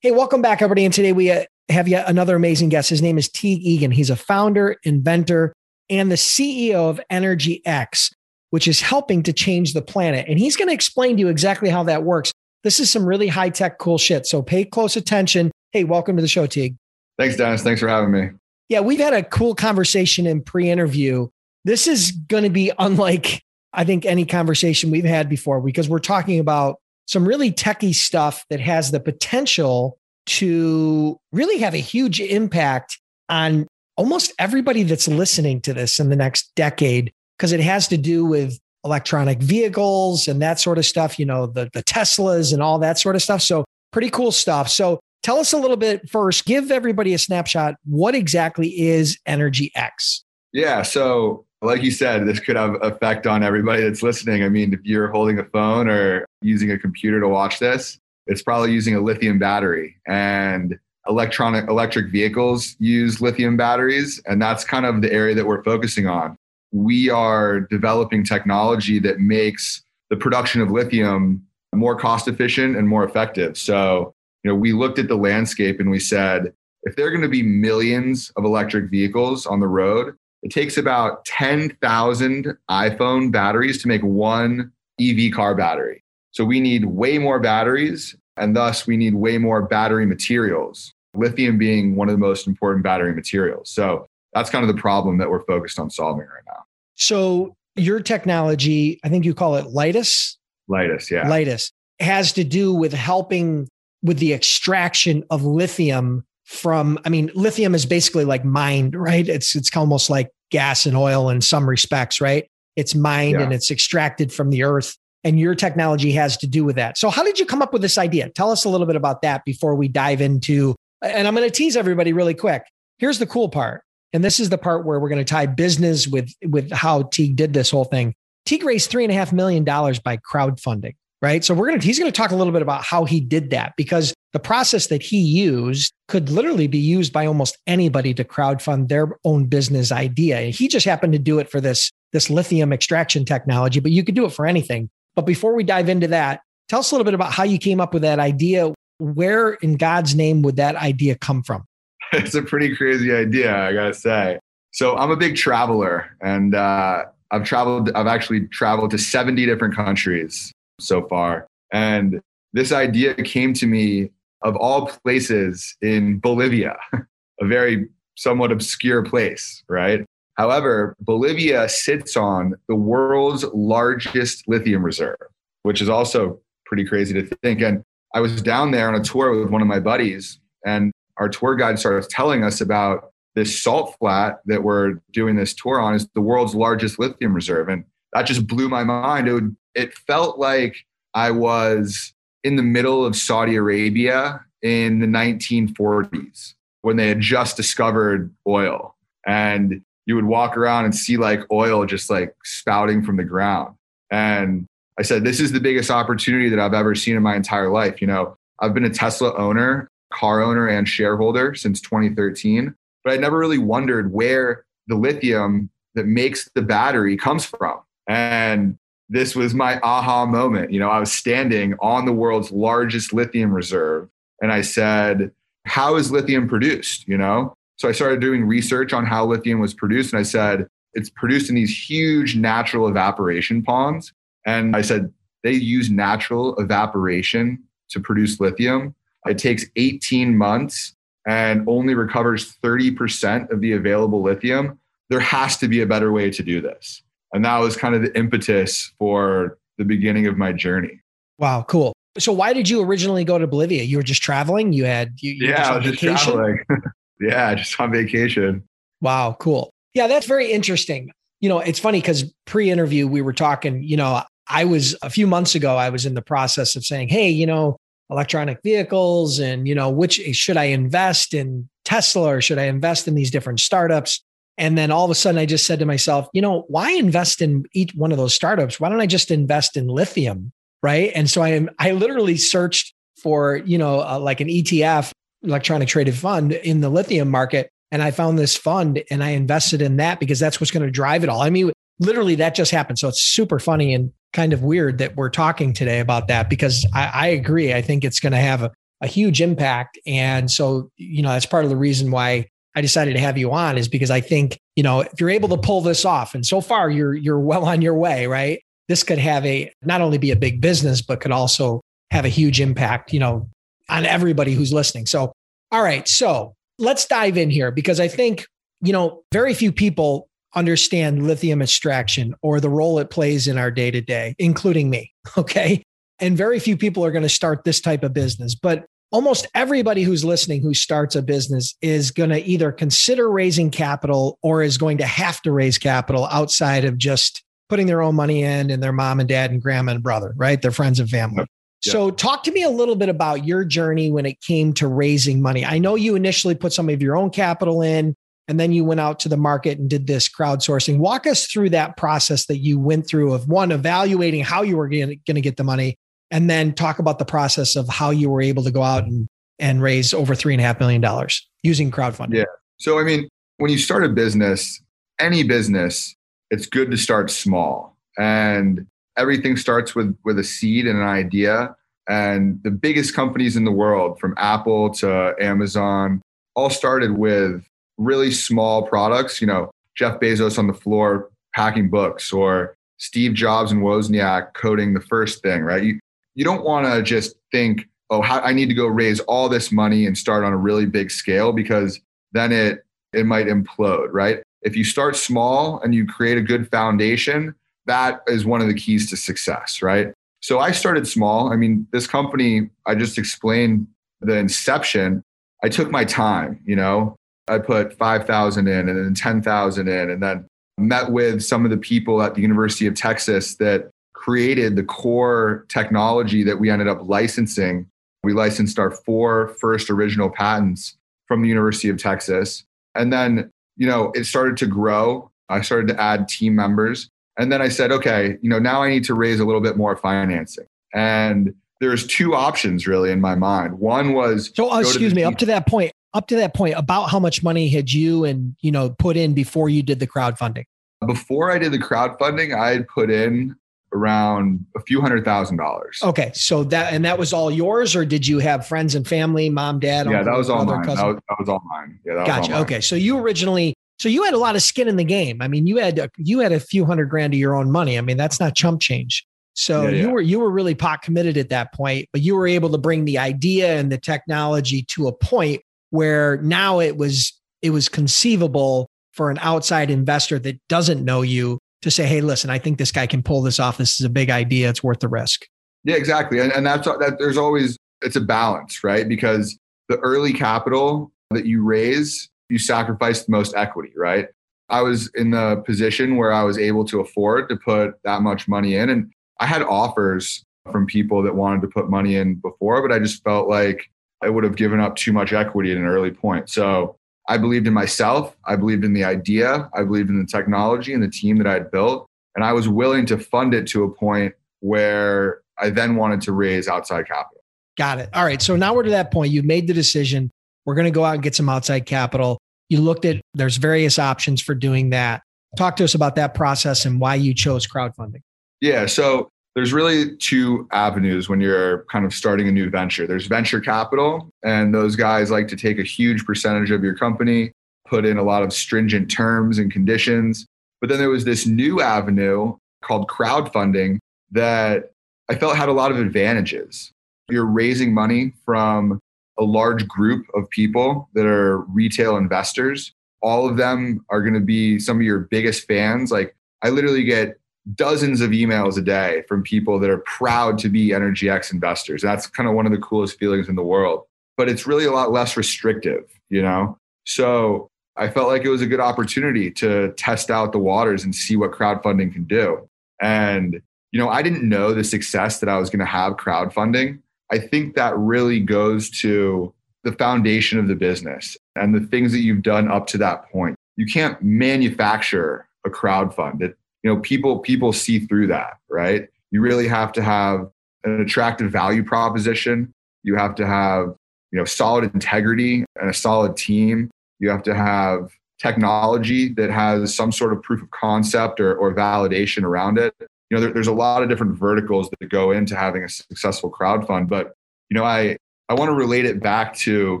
Hey, 0.00 0.12
welcome 0.12 0.40
back, 0.40 0.62
everybody. 0.62 0.86
And 0.86 0.94
today 0.94 1.12
we 1.12 1.30
uh, 1.30 1.44
have 1.68 1.88
yet 1.88 2.08
another 2.08 2.36
amazing 2.36 2.70
guest. 2.70 2.88
His 2.88 3.02
name 3.02 3.18
is 3.18 3.28
Teague 3.28 3.62
Egan. 3.62 3.90
He's 3.90 4.08
a 4.08 4.16
founder, 4.16 4.76
inventor, 4.82 5.52
and 5.90 6.10
the 6.10 6.16
CEO 6.16 6.88
of 6.88 6.98
Energy 7.10 7.60
X, 7.66 8.10
which 8.48 8.66
is 8.66 8.80
helping 8.80 9.22
to 9.24 9.34
change 9.34 9.74
the 9.74 9.82
planet. 9.82 10.24
And 10.26 10.38
he's 10.38 10.56
going 10.56 10.68
to 10.68 10.74
explain 10.74 11.16
to 11.16 11.20
you 11.20 11.28
exactly 11.28 11.68
how 11.68 11.82
that 11.82 12.02
works. 12.02 12.32
This 12.64 12.80
is 12.80 12.90
some 12.90 13.04
really 13.04 13.28
high 13.28 13.50
tech, 13.50 13.78
cool 13.78 13.98
shit. 13.98 14.26
So 14.26 14.40
pay 14.40 14.64
close 14.64 14.96
attention. 14.96 15.52
Hey, 15.72 15.84
welcome 15.84 16.16
to 16.16 16.22
the 16.22 16.28
show, 16.28 16.46
Teague. 16.46 16.76
Thanks, 17.18 17.36
Dennis. 17.36 17.62
Thanks 17.62 17.80
for 17.80 17.88
having 17.88 18.10
me. 18.10 18.30
Yeah, 18.70 18.80
we've 18.80 19.00
had 19.00 19.12
a 19.12 19.24
cool 19.24 19.56
conversation 19.56 20.26
in 20.26 20.42
pre 20.42 20.70
interview. 20.70 21.28
This 21.64 21.88
is 21.88 22.12
going 22.12 22.44
to 22.44 22.50
be 22.50 22.70
unlike, 22.78 23.42
I 23.72 23.84
think, 23.84 24.06
any 24.06 24.24
conversation 24.24 24.92
we've 24.92 25.04
had 25.04 25.28
before 25.28 25.60
because 25.60 25.88
we're 25.88 25.98
talking 25.98 26.38
about 26.38 26.76
some 27.06 27.26
really 27.26 27.50
techie 27.50 27.94
stuff 27.94 28.46
that 28.48 28.60
has 28.60 28.92
the 28.92 29.00
potential 29.00 29.98
to 30.26 31.18
really 31.32 31.58
have 31.58 31.74
a 31.74 31.78
huge 31.78 32.20
impact 32.20 32.98
on 33.28 33.66
almost 33.96 34.32
everybody 34.38 34.84
that's 34.84 35.08
listening 35.08 35.60
to 35.62 35.74
this 35.74 35.98
in 35.98 36.08
the 36.08 36.16
next 36.16 36.52
decade 36.54 37.12
because 37.36 37.50
it 37.50 37.60
has 37.60 37.88
to 37.88 37.98
do 37.98 38.24
with 38.24 38.56
electronic 38.84 39.40
vehicles 39.40 40.28
and 40.28 40.40
that 40.40 40.60
sort 40.60 40.78
of 40.78 40.86
stuff, 40.86 41.18
you 41.18 41.26
know, 41.26 41.46
the, 41.46 41.68
the 41.72 41.82
Teslas 41.82 42.52
and 42.52 42.62
all 42.62 42.78
that 42.78 43.00
sort 43.00 43.16
of 43.16 43.22
stuff. 43.22 43.42
So, 43.42 43.64
pretty 43.90 44.10
cool 44.10 44.30
stuff. 44.30 44.68
So, 44.68 45.00
Tell 45.22 45.38
us 45.38 45.52
a 45.52 45.58
little 45.58 45.76
bit 45.76 46.08
first, 46.08 46.46
give 46.46 46.70
everybody 46.70 47.12
a 47.12 47.18
snapshot. 47.18 47.74
What 47.84 48.14
exactly 48.14 48.68
is 48.80 49.18
Energy 49.26 49.70
X? 49.74 50.24
Yeah. 50.52 50.82
So, 50.82 51.44
like 51.62 51.82
you 51.82 51.90
said, 51.90 52.26
this 52.26 52.40
could 52.40 52.56
have 52.56 52.76
effect 52.82 53.26
on 53.26 53.42
everybody 53.42 53.82
that's 53.82 54.02
listening. 54.02 54.42
I 54.42 54.48
mean, 54.48 54.72
if 54.72 54.80
you're 54.82 55.08
holding 55.08 55.38
a 55.38 55.44
phone 55.44 55.88
or 55.88 56.24
using 56.40 56.70
a 56.70 56.78
computer 56.78 57.20
to 57.20 57.28
watch 57.28 57.58
this, 57.58 57.98
it's 58.26 58.42
probably 58.42 58.72
using 58.72 58.94
a 58.94 59.00
lithium 59.00 59.38
battery. 59.38 59.96
And 60.06 60.78
electronic 61.08 61.68
electric 61.68 62.10
vehicles 62.10 62.76
use 62.78 63.20
lithium 63.20 63.56
batteries. 63.56 64.22
And 64.26 64.40
that's 64.40 64.64
kind 64.64 64.86
of 64.86 65.02
the 65.02 65.12
area 65.12 65.34
that 65.34 65.46
we're 65.46 65.62
focusing 65.62 66.06
on. 66.06 66.36
We 66.72 67.10
are 67.10 67.60
developing 67.60 68.24
technology 68.24 68.98
that 69.00 69.18
makes 69.18 69.82
the 70.08 70.16
production 70.16 70.60
of 70.60 70.70
lithium 70.70 71.46
more 71.74 71.96
cost 71.96 72.26
efficient 72.26 72.76
and 72.76 72.88
more 72.88 73.04
effective. 73.04 73.56
So 73.58 74.14
you 74.42 74.50
know, 74.50 74.54
we 74.54 74.72
looked 74.72 74.98
at 74.98 75.08
the 75.08 75.16
landscape 75.16 75.80
and 75.80 75.90
we 75.90 75.98
said, 75.98 76.52
if 76.82 76.96
there 76.96 77.06
are 77.06 77.10
going 77.10 77.22
to 77.22 77.28
be 77.28 77.42
millions 77.42 78.32
of 78.36 78.44
electric 78.44 78.90
vehicles 78.90 79.46
on 79.46 79.60
the 79.60 79.68
road, 79.68 80.16
it 80.42 80.50
takes 80.50 80.78
about 80.78 81.24
10,000 81.26 82.56
iPhone 82.70 83.30
batteries 83.30 83.82
to 83.82 83.88
make 83.88 84.02
one 84.02 84.72
EV 85.00 85.32
car 85.32 85.54
battery. 85.54 86.02
So 86.30 86.44
we 86.44 86.60
need 86.60 86.86
way 86.86 87.18
more 87.18 87.40
batteries, 87.40 88.16
and 88.36 88.56
thus 88.56 88.86
we 88.86 88.96
need 88.96 89.14
way 89.14 89.36
more 89.36 89.62
battery 89.62 90.06
materials, 90.06 90.94
lithium 91.14 91.58
being 91.58 91.96
one 91.96 92.08
of 92.08 92.12
the 92.12 92.18
most 92.18 92.46
important 92.46 92.84
battery 92.84 93.14
materials. 93.14 93.70
So 93.70 94.06
that's 94.32 94.48
kind 94.48 94.68
of 94.68 94.74
the 94.74 94.80
problem 94.80 95.18
that 95.18 95.28
we're 95.28 95.44
focused 95.44 95.78
on 95.78 95.90
solving 95.90 96.26
right 96.26 96.44
now. 96.46 96.64
So 96.94 97.54
your 97.76 98.00
technology, 98.00 99.00
I 99.04 99.08
think 99.08 99.24
you 99.24 99.34
call 99.34 99.56
it 99.56 99.66
LiTAS. 99.66 100.36
LiTAS, 100.70 101.10
yeah. 101.10 101.24
LiTAS 101.24 101.72
has 101.98 102.32
to 102.34 102.44
do 102.44 102.72
with 102.72 102.92
helping 102.92 103.68
with 104.02 104.18
the 104.18 104.32
extraction 104.32 105.24
of 105.30 105.44
lithium 105.44 106.24
from 106.44 106.98
i 107.04 107.08
mean 107.08 107.30
lithium 107.34 107.74
is 107.74 107.86
basically 107.86 108.24
like 108.24 108.44
mined 108.44 108.96
right? 108.96 109.28
It's 109.28 109.54
it's 109.54 109.74
almost 109.76 110.10
like 110.10 110.30
gas 110.50 110.84
and 110.84 110.96
oil 110.96 111.30
in 111.30 111.40
some 111.40 111.68
respects 111.68 112.20
right? 112.20 112.48
It's 112.76 112.94
mined 112.94 113.34
yeah. 113.34 113.42
and 113.42 113.52
it's 113.52 113.70
extracted 113.70 114.32
from 114.32 114.50
the 114.50 114.64
earth 114.64 114.96
and 115.22 115.38
your 115.38 115.54
technology 115.54 116.12
has 116.12 116.36
to 116.38 116.46
do 116.46 116.64
with 116.64 116.76
that. 116.76 116.96
So 116.96 117.10
how 117.10 117.22
did 117.22 117.38
you 117.38 117.44
come 117.44 117.62
up 117.62 117.72
with 117.72 117.82
this 117.82 117.98
idea? 117.98 118.30
Tell 118.30 118.50
us 118.50 118.64
a 118.64 118.68
little 118.68 118.86
bit 118.86 118.96
about 118.96 119.22
that 119.22 119.44
before 119.44 119.74
we 119.74 119.86
dive 119.86 120.20
into 120.20 120.74
and 121.02 121.26
i'm 121.28 121.34
going 121.34 121.48
to 121.48 121.54
tease 121.54 121.76
everybody 121.76 122.12
really 122.12 122.34
quick. 122.34 122.64
Here's 122.98 123.18
the 123.18 123.26
cool 123.26 123.48
part 123.48 123.82
and 124.12 124.24
this 124.24 124.40
is 124.40 124.48
the 124.48 124.58
part 124.58 124.84
where 124.84 124.98
we're 124.98 125.08
going 125.08 125.24
to 125.24 125.24
tie 125.24 125.46
business 125.46 126.08
with 126.08 126.32
with 126.44 126.72
how 126.72 127.02
teague 127.02 127.36
did 127.36 127.52
this 127.52 127.70
whole 127.70 127.84
thing. 127.84 128.14
Teague 128.44 128.64
raised 128.64 128.90
three 128.90 129.04
and 129.04 129.12
a 129.12 129.14
half 129.14 129.32
million 129.32 129.62
dollars 129.62 130.00
by 130.00 130.16
crowdfunding 130.16 130.94
right? 131.22 131.44
So 131.44 131.54
we're 131.54 131.68
going 131.68 131.80
to, 131.80 131.86
he's 131.86 131.98
going 131.98 132.10
to 132.10 132.16
talk 132.16 132.30
a 132.30 132.36
little 132.36 132.52
bit 132.52 132.62
about 132.62 132.82
how 132.82 133.04
he 133.04 133.20
did 133.20 133.50
that 133.50 133.74
because 133.76 134.14
the 134.32 134.38
process 134.38 134.86
that 134.86 135.02
he 135.02 135.18
used 135.18 135.92
could 136.08 136.30
literally 136.30 136.66
be 136.66 136.78
used 136.78 137.12
by 137.12 137.26
almost 137.26 137.58
anybody 137.66 138.14
to 138.14 138.24
crowdfund 138.24 138.88
their 138.88 139.16
own 139.24 139.46
business 139.46 139.92
idea. 139.92 140.38
And 140.38 140.54
he 140.54 140.68
just 140.68 140.86
happened 140.86 141.12
to 141.12 141.18
do 141.18 141.38
it 141.38 141.50
for 141.50 141.60
this, 141.60 141.90
this 142.12 142.30
lithium 142.30 142.72
extraction 142.72 143.24
technology, 143.24 143.80
but 143.80 143.92
you 143.92 144.04
could 144.04 144.14
do 144.14 144.24
it 144.24 144.32
for 144.32 144.46
anything. 144.46 144.88
But 145.14 145.26
before 145.26 145.54
we 145.54 145.64
dive 145.64 145.88
into 145.88 146.06
that, 146.08 146.40
tell 146.68 146.80
us 146.80 146.90
a 146.90 146.94
little 146.94 147.04
bit 147.04 147.14
about 147.14 147.32
how 147.32 147.44
you 147.44 147.58
came 147.58 147.80
up 147.80 147.92
with 147.92 148.02
that 148.02 148.18
idea. 148.18 148.72
Where 148.98 149.54
in 149.54 149.76
God's 149.76 150.14
name 150.14 150.42
would 150.42 150.56
that 150.56 150.76
idea 150.76 151.16
come 151.16 151.42
from? 151.42 151.64
It's 152.12 152.34
a 152.34 152.42
pretty 152.42 152.74
crazy 152.74 153.12
idea, 153.12 153.56
I 153.56 153.72
gotta 153.72 153.94
say. 153.94 154.40
So 154.72 154.96
I'm 154.96 155.12
a 155.12 155.16
big 155.16 155.36
traveler 155.36 156.16
and 156.20 156.56
uh, 156.56 157.04
I've 157.30 157.44
traveled, 157.44 157.92
I've 157.92 158.08
actually 158.08 158.48
traveled 158.48 158.90
to 158.90 158.98
70 158.98 159.46
different 159.46 159.76
countries 159.76 160.52
so 160.80 161.06
far. 161.08 161.46
And 161.72 162.20
this 162.52 162.72
idea 162.72 163.14
came 163.14 163.52
to 163.54 163.66
me 163.66 164.10
of 164.42 164.56
all 164.56 164.88
places 165.04 165.76
in 165.82 166.18
Bolivia, 166.18 166.76
a 167.40 167.46
very 167.46 167.88
somewhat 168.16 168.52
obscure 168.52 169.02
place, 169.02 169.62
right? 169.68 170.04
However, 170.36 170.96
Bolivia 171.00 171.68
sits 171.68 172.16
on 172.16 172.54
the 172.68 172.74
world's 172.74 173.44
largest 173.52 174.48
lithium 174.48 174.82
reserve, 174.82 175.18
which 175.62 175.82
is 175.82 175.88
also 175.88 176.40
pretty 176.64 176.84
crazy 176.84 177.12
to 177.14 177.26
think. 177.42 177.60
And 177.60 177.82
I 178.14 178.20
was 178.20 178.40
down 178.40 178.70
there 178.70 178.88
on 178.88 178.94
a 178.94 179.04
tour 179.04 179.38
with 179.38 179.50
one 179.50 179.60
of 179.62 179.68
my 179.68 179.80
buddies, 179.80 180.38
and 180.64 180.92
our 181.18 181.28
tour 181.28 181.56
guide 181.56 181.78
started 181.78 182.08
telling 182.08 182.42
us 182.42 182.60
about 182.60 183.12
this 183.34 183.62
salt 183.62 183.94
flat 183.98 184.40
that 184.46 184.62
we're 184.62 184.94
doing 185.12 185.36
this 185.36 185.54
tour 185.54 185.80
on 185.80 185.94
is 185.94 186.08
the 186.14 186.20
world's 186.20 186.54
largest 186.54 186.98
lithium 186.98 187.34
reserve. 187.34 187.68
And 187.68 187.84
that 188.12 188.22
just 188.22 188.46
blew 188.46 188.68
my 188.68 188.82
mind. 188.82 189.28
It 189.28 189.34
would 189.34 189.56
it 189.80 189.94
felt 189.94 190.38
like 190.38 190.76
I 191.14 191.30
was 191.30 192.12
in 192.44 192.56
the 192.56 192.62
middle 192.62 193.04
of 193.04 193.16
Saudi 193.16 193.56
Arabia 193.56 194.44
in 194.62 195.00
the 195.00 195.06
1940s 195.06 196.54
when 196.82 196.96
they 196.96 197.08
had 197.08 197.20
just 197.20 197.56
discovered 197.56 198.32
oil. 198.46 198.94
And 199.26 199.82
you 200.06 200.14
would 200.14 200.24
walk 200.24 200.56
around 200.56 200.86
and 200.86 200.94
see 200.94 201.16
like 201.16 201.40
oil 201.50 201.86
just 201.86 202.10
like 202.10 202.34
spouting 202.44 203.04
from 203.04 203.16
the 203.16 203.24
ground. 203.24 203.74
And 204.10 204.66
I 204.98 205.02
said, 205.02 205.24
this 205.24 205.40
is 205.40 205.52
the 205.52 205.60
biggest 205.60 205.90
opportunity 205.90 206.48
that 206.48 206.58
I've 206.58 206.74
ever 206.74 206.94
seen 206.94 207.16
in 207.16 207.22
my 207.22 207.36
entire 207.36 207.70
life. 207.70 208.00
You 208.00 208.06
know, 208.06 208.36
I've 208.60 208.74
been 208.74 208.84
a 208.84 208.90
Tesla 208.90 209.34
owner, 209.36 209.88
car 210.12 210.42
owner, 210.42 210.66
and 210.66 210.88
shareholder 210.88 211.54
since 211.54 211.80
2013, 211.80 212.74
but 213.04 213.12
I 213.12 213.16
never 213.16 213.38
really 213.38 213.58
wondered 213.58 214.12
where 214.12 214.64
the 214.88 214.96
lithium 214.96 215.70
that 215.94 216.06
makes 216.06 216.48
the 216.54 216.62
battery 216.62 217.16
comes 217.16 217.44
from. 217.44 217.80
And 218.06 218.76
this 219.10 219.34
was 219.34 219.52
my 219.54 219.78
aha 219.80 220.24
moment. 220.24 220.72
You 220.72 220.78
know, 220.78 220.88
I 220.88 221.00
was 221.00 221.12
standing 221.12 221.74
on 221.80 222.06
the 222.06 222.12
world's 222.12 222.52
largest 222.52 223.12
lithium 223.12 223.52
reserve 223.52 224.08
and 224.40 224.52
I 224.52 224.62
said, 224.62 225.32
How 225.66 225.96
is 225.96 226.10
lithium 226.10 226.48
produced? 226.48 227.06
You 227.06 227.18
know? 227.18 227.54
So 227.76 227.88
I 227.88 227.92
started 227.92 228.20
doing 228.20 228.44
research 228.44 228.92
on 228.92 229.04
how 229.04 229.26
lithium 229.26 229.58
was 229.58 229.74
produced 229.74 230.12
and 230.12 230.20
I 230.20 230.22
said, 230.22 230.68
it's 230.94 231.10
produced 231.10 231.48
in 231.48 231.54
these 231.54 231.76
huge 231.76 232.36
natural 232.36 232.88
evaporation 232.88 233.62
ponds. 233.62 234.12
And 234.46 234.74
I 234.74 234.82
said, 234.82 235.12
they 235.42 235.52
use 235.52 235.90
natural 235.90 236.56
evaporation 236.58 237.62
to 237.90 238.00
produce 238.00 238.40
lithium. 238.40 238.94
It 239.26 239.38
takes 239.38 239.64
18 239.76 240.36
months 240.36 240.94
and 241.26 241.64
only 241.68 241.94
recovers 241.94 242.56
30% 242.62 243.50
of 243.50 243.60
the 243.60 243.72
available 243.72 244.22
lithium. 244.22 244.78
There 245.08 245.20
has 245.20 245.56
to 245.58 245.68
be 245.68 245.80
a 245.80 245.86
better 245.86 246.12
way 246.12 246.30
to 246.30 246.42
do 246.42 246.60
this. 246.60 247.02
And 247.32 247.44
that 247.44 247.58
was 247.58 247.76
kind 247.76 247.94
of 247.94 248.02
the 248.02 248.16
impetus 248.16 248.92
for 248.98 249.58
the 249.78 249.84
beginning 249.84 250.26
of 250.26 250.36
my 250.36 250.52
journey. 250.52 251.00
Wow, 251.38 251.64
cool. 251.68 251.94
So 252.18 252.32
why 252.32 252.52
did 252.52 252.68
you 252.68 252.82
originally 252.82 253.24
go 253.24 253.38
to 253.38 253.46
Bolivia? 253.46 253.84
You 253.84 253.98
were 253.98 254.02
just 254.02 254.22
traveling? 254.22 254.72
You 254.72 254.84
had 254.84 255.14
you, 255.20 255.32
you 255.32 255.48
Yeah, 255.48 255.72
I 255.72 255.76
was 255.76 255.86
just 255.86 256.00
traveling. 256.00 256.58
yeah, 257.20 257.54
just 257.54 257.78
on 257.80 257.92
vacation. 257.92 258.64
Wow, 259.00 259.36
cool. 259.38 259.70
Yeah, 259.94 260.06
that's 260.06 260.26
very 260.26 260.52
interesting. 260.52 261.10
You 261.40 261.48
know, 261.48 261.60
it's 261.60 261.78
funny 261.78 262.00
because 262.00 262.32
pre-interview 262.46 263.06
we 263.06 263.22
were 263.22 263.32
talking, 263.32 263.82
you 263.82 263.96
know, 263.96 264.22
I 264.48 264.64
was 264.64 264.96
a 265.02 265.08
few 265.08 265.26
months 265.26 265.54
ago, 265.54 265.76
I 265.76 265.88
was 265.88 266.04
in 266.04 266.14
the 266.14 266.22
process 266.22 266.76
of 266.76 266.84
saying, 266.84 267.08
hey, 267.08 267.30
you 267.30 267.46
know, 267.46 267.76
electronic 268.10 268.58
vehicles 268.62 269.38
and, 269.38 269.66
you 269.66 269.74
know, 269.74 269.88
which 269.88 270.14
should 270.34 270.56
I 270.56 270.64
invest 270.64 271.32
in 271.32 271.68
Tesla 271.84 272.36
or 272.36 272.40
should 272.40 272.58
I 272.58 272.64
invest 272.64 273.06
in 273.08 273.14
these 273.14 273.30
different 273.30 273.60
startups? 273.60 274.22
And 274.60 274.76
then 274.76 274.90
all 274.90 275.06
of 275.06 275.10
a 275.10 275.14
sudden 275.14 275.38
I 275.38 275.46
just 275.46 275.66
said 275.66 275.78
to 275.78 275.86
myself, 275.86 276.28
you 276.34 276.42
know, 276.42 276.66
why 276.68 276.92
invest 276.92 277.40
in 277.40 277.64
each 277.72 277.94
one 277.94 278.12
of 278.12 278.18
those 278.18 278.34
startups? 278.34 278.78
Why 278.78 278.90
don't 278.90 279.00
I 279.00 279.06
just 279.06 279.30
invest 279.30 279.76
in 279.76 279.88
lithium? 279.88 280.52
Right. 280.82 281.10
And 281.14 281.28
so 281.28 281.40
I 281.40 281.48
am, 281.48 281.70
I 281.78 281.92
literally 281.92 282.36
searched 282.36 282.94
for, 283.22 283.56
you 283.56 283.78
know, 283.78 284.00
uh, 284.00 284.18
like 284.20 284.40
an 284.40 284.48
ETF, 284.48 285.12
electronic 285.42 285.88
traded 285.88 286.14
fund 286.14 286.52
in 286.52 286.82
the 286.82 286.90
lithium 286.90 287.30
market. 287.30 287.70
And 287.90 288.02
I 288.02 288.10
found 288.10 288.38
this 288.38 288.54
fund 288.54 289.02
and 289.10 289.24
I 289.24 289.30
invested 289.30 289.80
in 289.80 289.96
that 289.96 290.20
because 290.20 290.38
that's 290.38 290.60
what's 290.60 290.70
going 290.70 290.84
to 290.84 290.92
drive 290.92 291.24
it 291.24 291.30
all. 291.30 291.40
I 291.40 291.48
mean, 291.48 291.72
literally 291.98 292.34
that 292.36 292.54
just 292.54 292.70
happened. 292.70 292.98
So 292.98 293.08
it's 293.08 293.22
super 293.22 293.58
funny 293.58 293.94
and 293.94 294.12
kind 294.34 294.52
of 294.52 294.62
weird 294.62 294.98
that 294.98 295.16
we're 295.16 295.30
talking 295.30 295.72
today 295.72 296.00
about 296.00 296.28
that 296.28 296.50
because 296.50 296.86
I, 296.94 297.10
I 297.12 297.26
agree. 297.28 297.72
I 297.72 297.80
think 297.80 298.04
it's 298.04 298.20
going 298.20 298.32
to 298.32 298.38
have 298.38 298.62
a, 298.62 298.70
a 299.00 299.06
huge 299.06 299.40
impact. 299.40 299.98
And 300.06 300.50
so, 300.50 300.90
you 300.96 301.22
know, 301.22 301.30
that's 301.30 301.46
part 301.46 301.64
of 301.64 301.70
the 301.70 301.76
reason 301.76 302.10
why 302.10 302.48
I 302.74 302.80
decided 302.80 303.14
to 303.14 303.20
have 303.20 303.36
you 303.36 303.52
on 303.52 303.76
is 303.76 303.88
because 303.88 304.10
I 304.10 304.20
think, 304.20 304.58
you 304.76 304.82
know, 304.82 305.00
if 305.00 305.20
you're 305.20 305.30
able 305.30 305.48
to 305.48 305.56
pull 305.56 305.80
this 305.80 306.04
off, 306.04 306.34
and 306.34 306.46
so 306.46 306.60
far 306.60 306.90
you're 306.90 307.14
you're 307.14 307.40
well 307.40 307.64
on 307.64 307.82
your 307.82 307.94
way, 307.94 308.26
right? 308.26 308.62
This 308.88 309.02
could 309.02 309.18
have 309.18 309.44
a 309.44 309.72
not 309.82 310.00
only 310.00 310.18
be 310.18 310.30
a 310.30 310.36
big 310.36 310.60
business, 310.60 311.02
but 311.02 311.20
could 311.20 311.32
also 311.32 311.80
have 312.10 312.24
a 312.24 312.28
huge 312.28 312.60
impact, 312.60 313.12
you 313.12 313.20
know, 313.20 313.48
on 313.88 314.06
everybody 314.06 314.54
who's 314.54 314.72
listening. 314.72 315.06
So, 315.06 315.32
all 315.72 315.82
right. 315.82 316.06
So 316.08 316.54
let's 316.78 317.06
dive 317.06 317.36
in 317.36 317.50
here 317.50 317.70
because 317.70 318.00
I 318.00 318.08
think, 318.08 318.46
you 318.82 318.92
know, 318.92 319.22
very 319.32 319.54
few 319.54 319.72
people 319.72 320.28
understand 320.54 321.26
lithium 321.26 321.62
extraction 321.62 322.34
or 322.42 322.60
the 322.60 322.68
role 322.68 322.98
it 322.98 323.10
plays 323.10 323.46
in 323.46 323.58
our 323.58 323.70
day 323.70 323.90
to 323.90 324.00
day, 324.00 324.34
including 324.38 324.90
me. 324.90 325.12
Okay. 325.36 325.82
And 326.22 326.36
very 326.36 326.58
few 326.58 326.76
people 326.76 327.02
are 327.02 327.10
going 327.10 327.22
to 327.22 327.30
start 327.30 327.64
this 327.64 327.80
type 327.80 328.02
of 328.02 328.12
business. 328.12 328.54
But 328.54 328.84
almost 329.10 329.46
everybody 329.54 330.02
who's 330.02 330.24
listening 330.24 330.62
who 330.62 330.74
starts 330.74 331.16
a 331.16 331.22
business 331.22 331.74
is 331.82 332.10
going 332.10 332.30
to 332.30 332.42
either 332.44 332.72
consider 332.72 333.30
raising 333.30 333.70
capital 333.70 334.38
or 334.42 334.62
is 334.62 334.78
going 334.78 334.98
to 334.98 335.06
have 335.06 335.42
to 335.42 335.52
raise 335.52 335.78
capital 335.78 336.26
outside 336.26 336.84
of 336.84 336.96
just 336.96 337.42
putting 337.68 337.86
their 337.86 338.02
own 338.02 338.14
money 338.14 338.42
in 338.42 338.70
and 338.70 338.82
their 338.82 338.92
mom 338.92 339.20
and 339.20 339.28
dad 339.28 339.50
and 339.50 339.62
grandma 339.62 339.92
and 339.92 340.02
brother, 340.02 340.32
right? 340.36 340.60
Their 340.60 340.72
friends 340.72 341.00
and 341.00 341.08
family. 341.08 341.46
So, 341.82 342.10
talk 342.10 342.42
to 342.44 342.52
me 342.52 342.62
a 342.62 342.68
little 342.68 342.94
bit 342.94 343.08
about 343.08 343.46
your 343.46 343.64
journey 343.64 344.10
when 344.10 344.26
it 344.26 344.38
came 344.42 344.74
to 344.74 344.86
raising 344.86 345.40
money. 345.40 345.64
I 345.64 345.78
know 345.78 345.94
you 345.94 346.14
initially 346.14 346.54
put 346.54 346.74
some 346.74 346.90
of 346.90 347.00
your 347.00 347.16
own 347.16 347.30
capital 347.30 347.80
in 347.80 348.14
and 348.48 348.60
then 348.60 348.72
you 348.72 348.84
went 348.84 349.00
out 349.00 349.20
to 349.20 349.30
the 349.30 349.36
market 349.38 349.78
and 349.78 349.88
did 349.88 350.06
this 350.06 350.28
crowdsourcing. 350.28 350.98
Walk 350.98 351.26
us 351.26 351.46
through 351.46 351.70
that 351.70 351.96
process 351.96 352.46
that 352.46 352.58
you 352.58 352.78
went 352.78 353.06
through 353.06 353.32
of 353.32 353.48
one, 353.48 353.72
evaluating 353.72 354.44
how 354.44 354.60
you 354.60 354.76
were 354.76 354.88
going 354.88 355.16
to 355.26 355.40
get 355.40 355.56
the 355.56 355.64
money, 355.64 355.96
and 356.30 356.48
then 356.48 356.72
talk 356.72 356.98
about 356.98 357.18
the 357.18 357.24
process 357.24 357.76
of 357.76 357.88
how 357.88 358.10
you 358.10 358.30
were 358.30 358.40
able 358.40 358.62
to 358.64 358.70
go 358.70 358.82
out 358.82 359.04
and, 359.04 359.28
and 359.58 359.82
raise 359.82 360.14
over 360.14 360.34
three 360.34 360.54
and 360.54 360.60
a 360.60 360.64
half 360.64 360.78
million 360.80 361.00
dollars 361.00 361.48
using 361.62 361.90
crowdfunding. 361.90 362.34
Yeah. 362.34 362.44
So, 362.78 362.98
I 362.98 363.04
mean, 363.04 363.28
when 363.58 363.70
you 363.70 363.78
start 363.78 364.04
a 364.04 364.08
business, 364.08 364.80
any 365.18 365.42
business, 365.42 366.14
it's 366.50 366.66
good 366.66 366.90
to 366.90 366.96
start 366.96 367.30
small. 367.30 367.96
And 368.18 368.86
everything 369.16 369.56
starts 369.56 369.94
with, 369.94 370.16
with 370.24 370.38
a 370.38 370.44
seed 370.44 370.86
and 370.86 370.98
an 370.98 371.06
idea. 371.06 371.76
And 372.08 372.60
the 372.62 372.70
biggest 372.70 373.14
companies 373.14 373.56
in 373.56 373.64
the 373.64 373.72
world, 373.72 374.18
from 374.18 374.34
Apple 374.36 374.90
to 374.94 375.34
Amazon, 375.38 376.22
all 376.56 376.70
started 376.70 377.18
with 377.18 377.64
really 377.98 378.30
small 378.30 378.82
products, 378.86 379.40
you 379.40 379.46
know, 379.46 379.70
Jeff 379.96 380.18
Bezos 380.18 380.58
on 380.58 380.66
the 380.66 380.72
floor 380.72 381.28
packing 381.54 381.90
books 381.90 382.32
or 382.32 382.74
Steve 382.98 383.34
Jobs 383.34 383.72
and 383.72 383.82
Wozniak 383.82 384.54
coding 384.54 384.94
the 384.94 385.00
first 385.00 385.42
thing, 385.42 385.62
right? 385.62 385.82
You, 385.82 386.00
you 386.40 386.44
don't 386.44 386.64
want 386.64 386.86
to 386.86 387.02
just 387.02 387.36
think, 387.52 387.86
oh, 388.08 388.22
how, 388.22 388.40
I 388.40 388.54
need 388.54 388.70
to 388.70 388.74
go 388.74 388.86
raise 388.86 389.20
all 389.20 389.50
this 389.50 389.70
money 389.70 390.06
and 390.06 390.16
start 390.16 390.42
on 390.42 390.54
a 390.54 390.56
really 390.56 390.86
big 390.86 391.10
scale 391.10 391.52
because 391.52 392.00
then 392.32 392.50
it 392.50 392.82
it 393.12 393.26
might 393.26 393.46
implode, 393.46 394.08
right? 394.10 394.42
If 394.62 394.74
you 394.74 394.82
start 394.82 395.16
small 395.16 395.80
and 395.82 395.94
you 395.94 396.06
create 396.06 396.38
a 396.38 396.40
good 396.40 396.70
foundation, 396.70 397.54
that 397.84 398.22
is 398.26 398.46
one 398.46 398.62
of 398.62 398.68
the 398.68 398.74
keys 398.74 399.10
to 399.10 399.18
success, 399.18 399.82
right? 399.82 400.14
So 400.40 400.60
I 400.60 400.70
started 400.70 401.06
small. 401.06 401.52
I 401.52 401.56
mean, 401.56 401.86
this 401.92 402.06
company, 402.06 402.70
I 402.86 402.94
just 402.94 403.18
explained 403.18 403.86
the 404.22 404.36
inception. 404.36 405.22
I 405.62 405.68
took 405.68 405.90
my 405.90 406.06
time, 406.06 406.60
you 406.64 406.76
know, 406.76 407.16
I 407.48 407.58
put 407.58 407.98
5,000 407.98 408.66
in 408.66 408.88
and 408.88 409.04
then 409.04 409.12
10,000 409.12 409.88
in 409.88 410.08
and 410.08 410.22
then 410.22 410.46
met 410.78 411.12
with 411.12 411.42
some 411.42 411.66
of 411.66 411.70
the 411.70 411.76
people 411.76 412.22
at 412.22 412.34
the 412.34 412.40
University 412.40 412.86
of 412.86 412.94
Texas 412.94 413.56
that 413.56 413.90
created 414.20 414.76
the 414.76 414.82
core 414.82 415.64
technology 415.68 416.42
that 416.44 416.60
we 416.60 416.68
ended 416.68 416.86
up 416.86 417.08
licensing. 417.08 417.88
We 418.22 418.34
licensed 418.34 418.78
our 418.78 418.90
four 418.90 419.48
first 419.58 419.88
original 419.88 420.28
patents 420.28 420.98
from 421.26 421.40
the 421.40 421.48
University 421.48 421.88
of 421.88 421.96
Texas. 421.96 422.64
And 422.94 423.10
then, 423.10 423.50
you 423.78 423.86
know, 423.86 424.12
it 424.14 424.24
started 424.24 424.58
to 424.58 424.66
grow. 424.66 425.30
I 425.48 425.62
started 425.62 425.88
to 425.88 425.98
add 425.98 426.28
team 426.28 426.54
members. 426.54 427.08
And 427.38 427.50
then 427.50 427.62
I 427.62 427.70
said, 427.70 427.92
okay, 427.92 428.36
you 428.42 428.50
know, 428.50 428.58
now 428.58 428.82
I 428.82 428.90
need 428.90 429.04
to 429.04 429.14
raise 429.14 429.40
a 429.40 429.46
little 429.46 429.62
bit 429.62 429.78
more 429.78 429.96
financing. 429.96 430.66
And 430.92 431.54
there's 431.80 432.06
two 432.06 432.34
options 432.34 432.86
really 432.86 433.10
in 433.10 433.22
my 433.22 433.36
mind. 433.36 433.78
One 433.78 434.12
was 434.12 434.50
so 434.54 434.70
uh, 434.70 434.80
excuse 434.80 435.14
me, 435.14 435.22
up 435.22 435.38
to 435.38 435.46
that 435.46 435.66
point, 435.66 435.92
up 436.12 436.26
to 436.26 436.36
that 436.36 436.52
point, 436.52 436.74
about 436.76 437.04
how 437.04 437.20
much 437.20 437.42
money 437.42 437.70
had 437.70 437.90
you 437.90 438.26
and 438.26 438.54
you 438.60 438.70
know 438.70 438.90
put 438.90 439.16
in 439.16 439.32
before 439.32 439.70
you 439.70 439.82
did 439.82 439.98
the 439.98 440.06
crowdfunding? 440.06 440.64
Before 441.06 441.50
I 441.50 441.58
did 441.58 441.72
the 441.72 441.78
crowdfunding, 441.78 442.54
I 442.54 442.72
had 442.72 442.86
put 442.86 443.10
in 443.10 443.56
around 443.92 444.64
a 444.76 444.80
few 444.80 445.00
hundred 445.00 445.24
thousand 445.24 445.56
dollars. 445.56 445.98
Okay, 446.02 446.30
so 446.34 446.64
that 446.64 446.92
and 446.92 447.04
that 447.04 447.18
was 447.18 447.32
all 447.32 447.50
yours, 447.50 447.96
or 447.96 448.04
did 448.04 448.26
you 448.26 448.38
have 448.38 448.66
friends 448.66 448.94
and 448.94 449.06
family, 449.06 449.50
mom, 449.50 449.80
dad? 449.80 450.08
Yeah, 450.08 450.22
that 450.22 450.36
was 450.36 450.48
all 450.48 450.64
mine. 450.64 450.82
That 450.82 451.06
was, 451.06 451.16
that 451.28 451.36
was, 451.38 451.48
all 451.48 451.62
mine. 451.64 451.98
Yeah, 452.04 452.14
that 452.14 452.26
gotcha. 452.26 452.56
Okay, 452.58 452.80
so 452.80 452.96
you 452.96 453.18
originally, 453.18 453.74
so 453.98 454.08
you 454.08 454.22
had 454.24 454.34
a 454.34 454.38
lot 454.38 454.56
of 454.56 454.62
skin 454.62 454.88
in 454.88 454.96
the 454.96 455.04
game. 455.04 455.42
I 455.42 455.48
mean, 455.48 455.66
you 455.66 455.78
had 455.78 456.10
you 456.16 456.40
had 456.40 456.52
a 456.52 456.60
few 456.60 456.84
hundred 456.84 457.06
grand 457.06 457.34
of 457.34 457.38
your 457.38 457.54
own 457.54 457.70
money. 457.70 457.98
I 457.98 458.00
mean, 458.00 458.16
that's 458.16 458.40
not 458.40 458.54
chump 458.54 458.80
change. 458.80 459.26
So 459.54 459.82
yeah, 459.82 459.88
yeah. 459.90 460.02
you 460.02 460.10
were 460.10 460.20
you 460.20 460.40
were 460.40 460.50
really 460.50 460.74
pot 460.74 461.02
committed 461.02 461.36
at 461.36 461.48
that 461.50 461.72
point, 461.74 462.08
but 462.12 462.22
you 462.22 462.36
were 462.36 462.46
able 462.46 462.70
to 462.70 462.78
bring 462.78 463.04
the 463.04 463.18
idea 463.18 463.78
and 463.78 463.90
the 463.90 463.98
technology 463.98 464.82
to 464.90 465.08
a 465.08 465.12
point 465.12 465.62
where 465.90 466.38
now 466.38 466.80
it 466.80 466.96
was 466.96 467.32
it 467.62 467.70
was 467.70 467.88
conceivable 467.88 468.88
for 469.12 469.30
an 469.30 469.38
outside 469.40 469.90
investor 469.90 470.38
that 470.38 470.56
doesn't 470.68 471.04
know 471.04 471.22
you 471.22 471.58
to 471.82 471.90
say, 471.90 472.06
"Hey, 472.06 472.20
listen, 472.20 472.50
I 472.50 472.58
think 472.58 472.78
this 472.78 472.92
guy 472.92 473.06
can 473.06 473.22
pull 473.22 473.42
this 473.42 473.58
off. 473.58 473.78
This 473.78 474.00
is 474.00 474.06
a 474.06 474.10
big 474.10 474.30
idea. 474.30 474.68
It's 474.68 474.82
worth 474.82 475.00
the 475.00 475.08
risk." 475.08 475.46
Yeah, 475.84 475.96
exactly, 475.96 476.38
and, 476.38 476.52
and 476.52 476.66
that's 476.66 476.86
that. 476.86 477.16
There's 477.18 477.36
always 477.36 477.76
it's 478.02 478.16
a 478.16 478.20
balance, 478.20 478.82
right? 478.84 479.08
Because 479.08 479.58
the 479.88 479.98
early 479.98 480.32
capital 480.32 481.12
that 481.30 481.46
you 481.46 481.64
raise, 481.64 482.28
you 482.48 482.58
sacrifice 482.58 483.24
the 483.24 483.32
most 483.32 483.54
equity, 483.56 483.92
right? 483.96 484.28
I 484.68 484.82
was 484.82 485.10
in 485.14 485.32
the 485.32 485.62
position 485.66 486.16
where 486.16 486.32
I 486.32 486.44
was 486.44 486.56
able 486.56 486.84
to 486.86 487.00
afford 487.00 487.48
to 487.48 487.56
put 487.56 487.94
that 488.04 488.22
much 488.22 488.46
money 488.48 488.76
in, 488.76 488.90
and 488.90 489.12
I 489.40 489.46
had 489.46 489.62
offers 489.62 490.44
from 490.70 490.86
people 490.86 491.22
that 491.22 491.34
wanted 491.34 491.62
to 491.62 491.68
put 491.68 491.90
money 491.90 492.16
in 492.16 492.36
before, 492.36 492.86
but 492.86 492.94
I 492.94 492.98
just 492.98 493.24
felt 493.24 493.48
like 493.48 493.90
I 494.22 494.28
would 494.28 494.44
have 494.44 494.56
given 494.56 494.80
up 494.80 494.96
too 494.96 495.12
much 495.12 495.32
equity 495.32 495.72
at 495.72 495.78
an 495.78 495.86
early 495.86 496.10
point. 496.10 496.50
So 496.50 496.96
I 497.28 497.38
believed 497.38 497.66
in 497.66 497.74
myself. 497.74 498.36
I 498.44 498.56
believed 498.56 498.84
in 498.84 498.92
the 498.92 499.04
idea. 499.04 499.70
I 499.74 499.84
believed 499.84 500.10
in 500.10 500.18
the 500.18 500.26
technology 500.26 500.94
and 500.94 501.02
the 501.02 501.10
team 501.10 501.38
that 501.38 501.46
I 501.46 501.52
had 501.52 501.70
built. 501.70 502.06
And 502.34 502.44
I 502.44 502.52
was 502.52 502.68
willing 502.68 503.06
to 503.06 503.18
fund 503.18 503.54
it 503.54 503.66
to 503.68 503.84
a 503.84 503.90
point 503.90 504.34
where 504.60 505.42
I 505.58 505.70
then 505.70 505.96
wanted 505.96 506.20
to 506.22 506.32
raise 506.32 506.68
outside 506.68 507.06
capital. 507.06 507.42
Got 507.76 507.98
it. 507.98 508.08
All 508.12 508.24
right. 508.24 508.42
So 508.42 508.56
now 508.56 508.74
we're 508.74 508.82
to 508.84 508.90
that 508.90 509.10
point. 509.10 509.32
You 509.32 509.42
made 509.42 509.66
the 509.66 509.74
decision. 509.74 510.30
We're 510.66 510.74
going 510.74 510.86
to 510.86 510.90
go 510.90 511.04
out 511.04 511.14
and 511.14 511.22
get 511.22 511.34
some 511.34 511.48
outside 511.48 511.86
capital. 511.86 512.38
You 512.68 512.80
looked 512.80 513.04
at, 513.04 513.20
there's 513.34 513.56
various 513.56 513.98
options 513.98 514.42
for 514.42 514.54
doing 514.54 514.90
that. 514.90 515.22
Talk 515.56 515.76
to 515.76 515.84
us 515.84 515.94
about 515.94 516.16
that 516.16 516.34
process 516.34 516.84
and 516.84 517.00
why 517.00 517.16
you 517.16 517.34
chose 517.34 517.66
crowdfunding. 517.66 518.20
Yeah. 518.60 518.86
So 518.86 519.30
there's 519.54 519.72
really 519.72 520.16
two 520.16 520.68
avenues 520.72 521.28
when 521.28 521.40
you're 521.40 521.84
kind 521.90 522.04
of 522.04 522.14
starting 522.14 522.48
a 522.48 522.52
new 522.52 522.70
venture. 522.70 523.06
There's 523.06 523.26
venture 523.26 523.60
capital, 523.60 524.30
and 524.44 524.74
those 524.74 524.96
guys 524.96 525.30
like 525.30 525.48
to 525.48 525.56
take 525.56 525.78
a 525.78 525.82
huge 525.82 526.24
percentage 526.24 526.70
of 526.70 526.84
your 526.84 526.94
company, 526.94 527.52
put 527.88 528.04
in 528.04 528.16
a 528.16 528.22
lot 528.22 528.42
of 528.42 528.52
stringent 528.52 529.10
terms 529.10 529.58
and 529.58 529.70
conditions. 529.72 530.46
But 530.80 530.88
then 530.88 530.98
there 530.98 531.10
was 531.10 531.24
this 531.24 531.46
new 531.46 531.80
avenue 531.80 532.56
called 532.82 533.08
crowdfunding 533.08 533.98
that 534.30 534.92
I 535.28 535.34
felt 535.34 535.56
had 535.56 535.68
a 535.68 535.72
lot 535.72 535.90
of 535.90 535.98
advantages. 535.98 536.92
You're 537.28 537.44
raising 537.44 537.92
money 537.92 538.32
from 538.44 539.00
a 539.38 539.42
large 539.44 539.86
group 539.88 540.26
of 540.34 540.48
people 540.50 541.08
that 541.14 541.26
are 541.26 541.58
retail 541.58 542.16
investors. 542.16 542.92
All 543.22 543.48
of 543.48 543.56
them 543.56 544.04
are 544.10 544.22
going 544.22 544.34
to 544.34 544.40
be 544.40 544.78
some 544.78 544.96
of 544.96 545.02
your 545.02 545.20
biggest 545.20 545.66
fans. 545.66 546.12
Like 546.12 546.34
I 546.62 546.70
literally 546.70 547.04
get 547.04 547.39
dozens 547.74 548.20
of 548.20 548.30
emails 548.30 548.78
a 548.78 548.80
day 548.80 549.22
from 549.28 549.42
people 549.42 549.78
that 549.78 549.90
are 549.90 550.02
proud 550.06 550.58
to 550.58 550.68
be 550.68 550.92
Energy 550.92 551.28
X 551.28 551.52
investors. 551.52 552.02
That's 552.02 552.26
kind 552.26 552.48
of 552.48 552.54
one 552.54 552.66
of 552.66 552.72
the 552.72 552.78
coolest 552.78 553.18
feelings 553.18 553.48
in 553.48 553.56
the 553.56 553.62
world. 553.62 554.04
But 554.36 554.48
it's 554.48 554.66
really 554.66 554.86
a 554.86 554.92
lot 554.92 555.12
less 555.12 555.36
restrictive, 555.36 556.04
you 556.30 556.42
know? 556.42 556.78
So 557.04 557.68
I 557.96 558.08
felt 558.08 558.28
like 558.28 558.44
it 558.44 558.48
was 558.48 558.62
a 558.62 558.66
good 558.66 558.80
opportunity 558.80 559.50
to 559.52 559.92
test 559.92 560.30
out 560.30 560.52
the 560.52 560.58
waters 560.58 561.04
and 561.04 561.14
see 561.14 561.36
what 561.36 561.52
crowdfunding 561.52 562.12
can 562.12 562.24
do. 562.24 562.68
And, 563.00 563.60
you 563.92 563.98
know, 564.00 564.08
I 564.08 564.22
didn't 564.22 564.48
know 564.48 564.72
the 564.72 564.84
success 564.84 565.40
that 565.40 565.48
I 565.48 565.58
was 565.58 565.68
going 565.68 565.80
to 565.80 565.86
have 565.86 566.14
crowdfunding. 566.14 567.00
I 567.30 567.38
think 567.38 567.74
that 567.74 567.96
really 567.98 568.40
goes 568.40 568.90
to 569.00 569.52
the 569.84 569.92
foundation 569.92 570.58
of 570.58 570.68
the 570.68 570.74
business 570.74 571.36
and 571.56 571.74
the 571.74 571.80
things 571.80 572.12
that 572.12 572.20
you've 572.20 572.42
done 572.42 572.70
up 572.70 572.86
to 572.88 572.98
that 572.98 573.30
point. 573.30 573.56
You 573.76 573.86
can't 573.86 574.20
manufacture 574.22 575.48
a 575.64 575.70
crowd 575.70 576.14
fund. 576.14 576.42
It, 576.42 576.56
you 576.82 576.92
know, 576.92 577.00
people 577.00 577.38
people 577.38 577.72
see 577.72 578.00
through 578.00 578.28
that, 578.28 578.58
right? 578.68 579.08
You 579.30 579.40
really 579.40 579.68
have 579.68 579.92
to 579.92 580.02
have 580.02 580.48
an 580.84 581.00
attractive 581.00 581.50
value 581.50 581.84
proposition. 581.84 582.72
You 583.02 583.16
have 583.16 583.34
to 583.36 583.46
have, 583.46 583.94
you 584.32 584.38
know, 584.38 584.44
solid 584.44 584.92
integrity 584.94 585.64
and 585.80 585.90
a 585.90 585.94
solid 585.94 586.36
team. 586.36 586.90
You 587.18 587.30
have 587.30 587.42
to 587.44 587.54
have 587.54 588.10
technology 588.40 589.28
that 589.34 589.50
has 589.50 589.94
some 589.94 590.10
sort 590.10 590.32
of 590.32 590.42
proof 590.42 590.62
of 590.62 590.70
concept 590.70 591.40
or, 591.40 591.54
or 591.54 591.74
validation 591.74 592.42
around 592.42 592.78
it. 592.78 592.94
You 593.00 593.36
know, 593.36 593.40
there, 593.42 593.52
there's 593.52 593.66
a 593.66 593.72
lot 593.72 594.02
of 594.02 594.08
different 594.08 594.38
verticals 594.38 594.88
that 594.98 595.08
go 595.10 595.30
into 595.30 595.54
having 595.54 595.84
a 595.84 595.88
successful 595.88 596.48
crowd 596.48 596.86
fund. 596.86 597.08
But, 597.08 597.34
you 597.68 597.76
know, 597.76 597.84
I, 597.84 598.16
I 598.48 598.54
want 598.54 598.70
to 598.70 598.74
relate 598.74 599.04
it 599.04 599.20
back 599.20 599.54
to 599.58 600.00